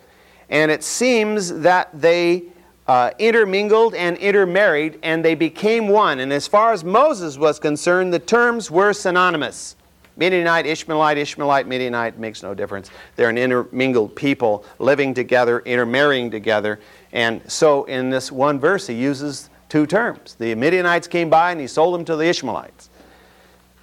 [0.49, 2.43] And it seems that they
[2.87, 6.19] uh, intermingled and intermarried, and they became one.
[6.19, 9.75] And as far as Moses was concerned, the terms were synonymous.
[10.21, 12.91] Midianite, Ishmaelite, Ishmaelite, Midianite makes no difference.
[13.15, 16.79] They're an intermingled people living together, intermarrying together.
[17.11, 20.35] And so in this one verse, he uses two terms.
[20.35, 22.91] The Midianites came by and he sold them to the Ishmaelites,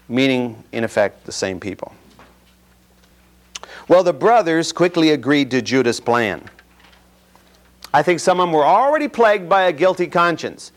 [0.09, 1.93] meaning, in effect, the same people.
[3.89, 6.49] Well, the brothers quickly agreed to Judah's plan.
[7.93, 10.71] I think some of them were already plagued by a guilty conscience.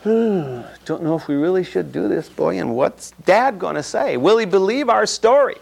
[0.04, 4.16] Don't know if we really should do this, boy, and what's dad going to say?
[4.16, 5.56] Will he believe our story?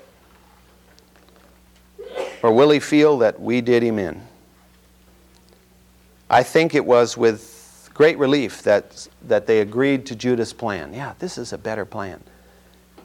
[2.43, 4.23] Or will he feel that we did him in?
[6.31, 10.95] I think it was with great relief that, that they agreed to Judah's plan.
[10.95, 12.23] Yeah, this is a better plan.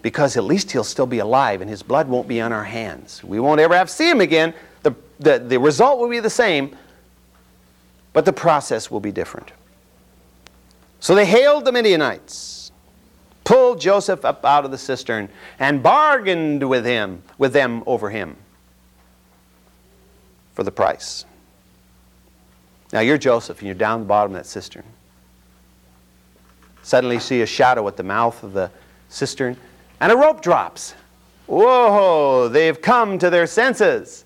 [0.03, 3.23] Because at least he'll still be alive and his blood won't be on our hands.
[3.23, 4.53] We won't ever have to see him again.
[4.83, 6.77] The, the, the result will be the same,
[8.11, 9.51] but the process will be different.
[11.03, 12.71] So they hailed the Midianites,
[13.43, 15.27] pulled Joseph up out of the cistern,
[15.59, 18.37] and bargained with him, with them over him
[20.53, 21.25] for the price.
[22.93, 24.85] Now you're Joseph and you're down the bottom of that cistern.
[26.83, 28.71] Suddenly you see a shadow at the mouth of the
[29.09, 29.57] cistern,
[29.99, 30.95] and a rope drops.
[31.47, 34.23] Whoa, they've come to their senses.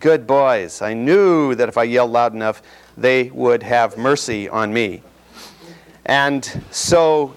[0.00, 0.82] Good boys.
[0.82, 2.60] I knew that if I yelled loud enough,
[2.98, 5.00] they would have mercy on me.
[6.06, 7.34] And so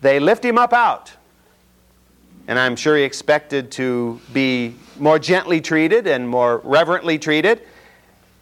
[0.00, 1.12] they lift him up out.
[2.48, 7.62] And I'm sure he expected to be more gently treated and more reverently treated.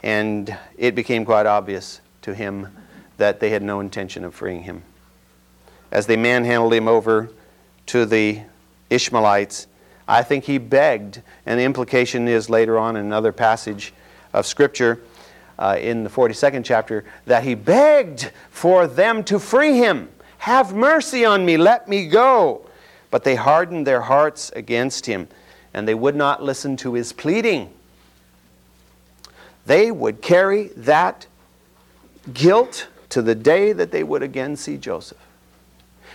[0.02, 2.68] And it became quite obvious to him
[3.18, 4.82] that they had no intention of freeing him.
[5.92, 7.28] As they manhandled him over
[7.86, 8.40] to the
[8.88, 9.66] Ishmaelites,
[10.08, 13.92] I think he begged, and the implication is later on in another passage
[14.32, 15.00] of Scripture
[15.60, 20.08] uh, in the 42nd chapter that he begged for them to free him.
[20.38, 22.66] Have mercy on me, let me go.
[23.10, 25.28] But they hardened their hearts against him,
[25.74, 27.70] and they would not listen to his pleading.
[29.66, 31.26] They would carry that
[32.32, 35.18] guilt to the day that they would again see Joseph.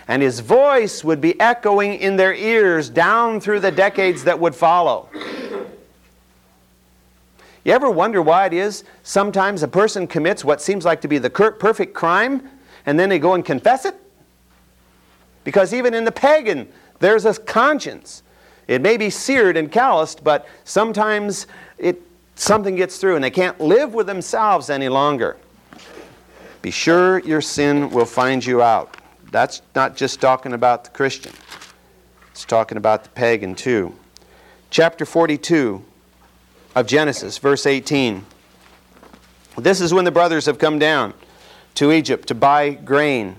[0.08, 4.54] And his voice would be echoing in their ears down through the decades that would
[4.54, 5.08] follow.
[7.66, 11.18] You ever wonder why it is sometimes a person commits what seems like to be
[11.18, 12.48] the perfect crime
[12.86, 13.96] and then they go and confess it?
[15.42, 16.68] Because even in the pagan,
[17.00, 18.22] there's a conscience.
[18.68, 22.00] It may be seared and calloused, but sometimes it,
[22.36, 25.36] something gets through and they can't live with themselves any longer.
[26.62, 28.96] Be sure your sin will find you out.
[29.32, 31.32] That's not just talking about the Christian,
[32.30, 33.92] it's talking about the pagan too.
[34.70, 35.84] Chapter 42
[36.76, 38.24] of Genesis, verse 18.
[39.56, 41.14] This is when the brothers have come down
[41.74, 43.36] to Egypt to buy grain,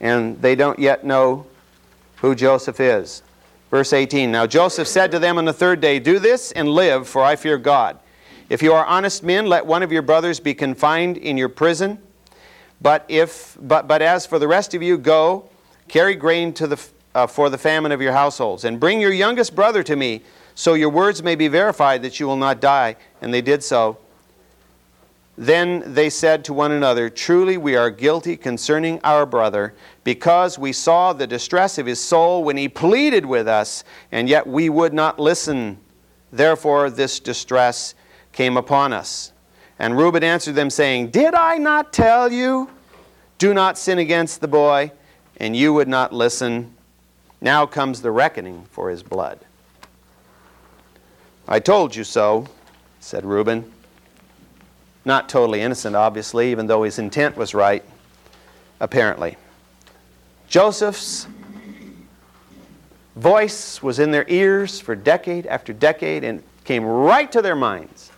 [0.00, 1.46] and they don't yet know
[2.16, 3.22] who Joseph is.
[3.70, 7.06] Verse 18 Now Joseph said to them on the third day, Do this and live,
[7.06, 7.98] for I fear God.
[8.48, 11.98] If you are honest men, let one of your brothers be confined in your prison.
[12.80, 15.50] But, if, but, but as for the rest of you, go,
[15.88, 16.82] carry grain to the,
[17.14, 20.22] uh, for the famine of your households, and bring your youngest brother to me
[20.58, 22.96] so your words may be verified that you will not die.
[23.22, 23.96] And they did so.
[25.36, 30.72] Then they said to one another, Truly we are guilty concerning our brother, because we
[30.72, 34.92] saw the distress of his soul when he pleaded with us, and yet we would
[34.92, 35.78] not listen.
[36.32, 37.94] Therefore this distress
[38.32, 39.32] came upon us.
[39.78, 42.68] And Reuben answered them, saying, Did I not tell you?
[43.38, 44.90] Do not sin against the boy.
[45.36, 46.74] And you would not listen.
[47.40, 49.38] Now comes the reckoning for his blood.
[51.50, 52.46] I told you so,
[53.00, 53.72] said Reuben.
[55.06, 57.82] Not totally innocent, obviously, even though his intent was right,
[58.80, 59.38] apparently.
[60.46, 61.26] Joseph's
[63.16, 68.12] voice was in their ears for decade after decade and came right to their minds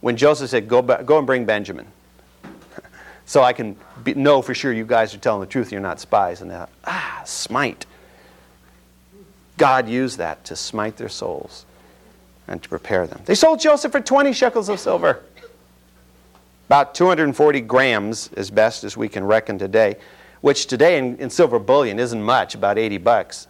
[0.00, 1.86] when Joseph said, Go, go and bring Benjamin.
[3.26, 6.00] so I can be, know for sure you guys are telling the truth, you're not
[6.00, 6.40] spies.
[6.40, 7.84] And that, ah, smite.
[9.58, 11.66] God used that to smite their souls
[12.48, 13.20] and to prepare them.
[13.24, 15.22] They sold Joseph for 20 shekels of silver.
[16.66, 19.96] About 240 grams, as best as we can reckon today,
[20.40, 23.46] which today in, in silver bullion isn't much, about 80 bucks.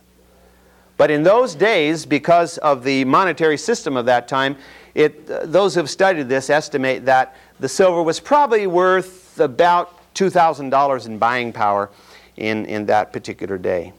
[0.97, 4.57] But in those days, because of the monetary system of that time,
[4.95, 10.15] it, uh, those who have studied this estimate that the silver was probably worth about
[10.15, 11.91] $2,000 in buying power
[12.37, 13.93] in, in that particular day.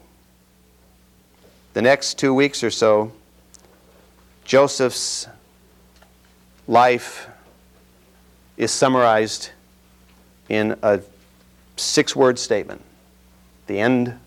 [1.74, 3.12] The next two weeks or so,
[4.46, 5.28] Joseph's
[6.68, 7.28] life
[8.58, 9.52] is summarized
[10.50, 11.02] in a
[11.78, 12.82] six word statement.
[13.68, 14.20] The end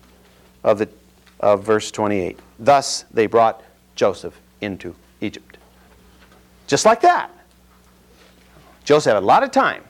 [0.63, 0.89] of, the,
[1.39, 2.39] of verse 28.
[2.59, 3.63] Thus they brought
[3.95, 5.57] Joseph into Egypt.
[6.67, 7.31] Just like that.
[8.83, 9.83] Joseph had a lot of time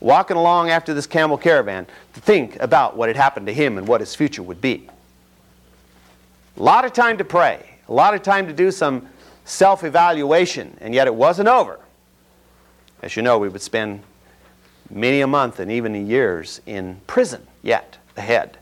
[0.00, 3.86] walking along after this camel caravan to think about what had happened to him and
[3.86, 4.88] what his future would be.
[6.56, 9.08] A lot of time to pray, a lot of time to do some
[9.44, 11.78] self evaluation, and yet it wasn't over.
[13.02, 14.02] As you know, we would spend
[14.90, 18.58] many a month and even years in prison yet ahead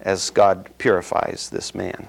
[0.00, 2.08] as God purifies this man.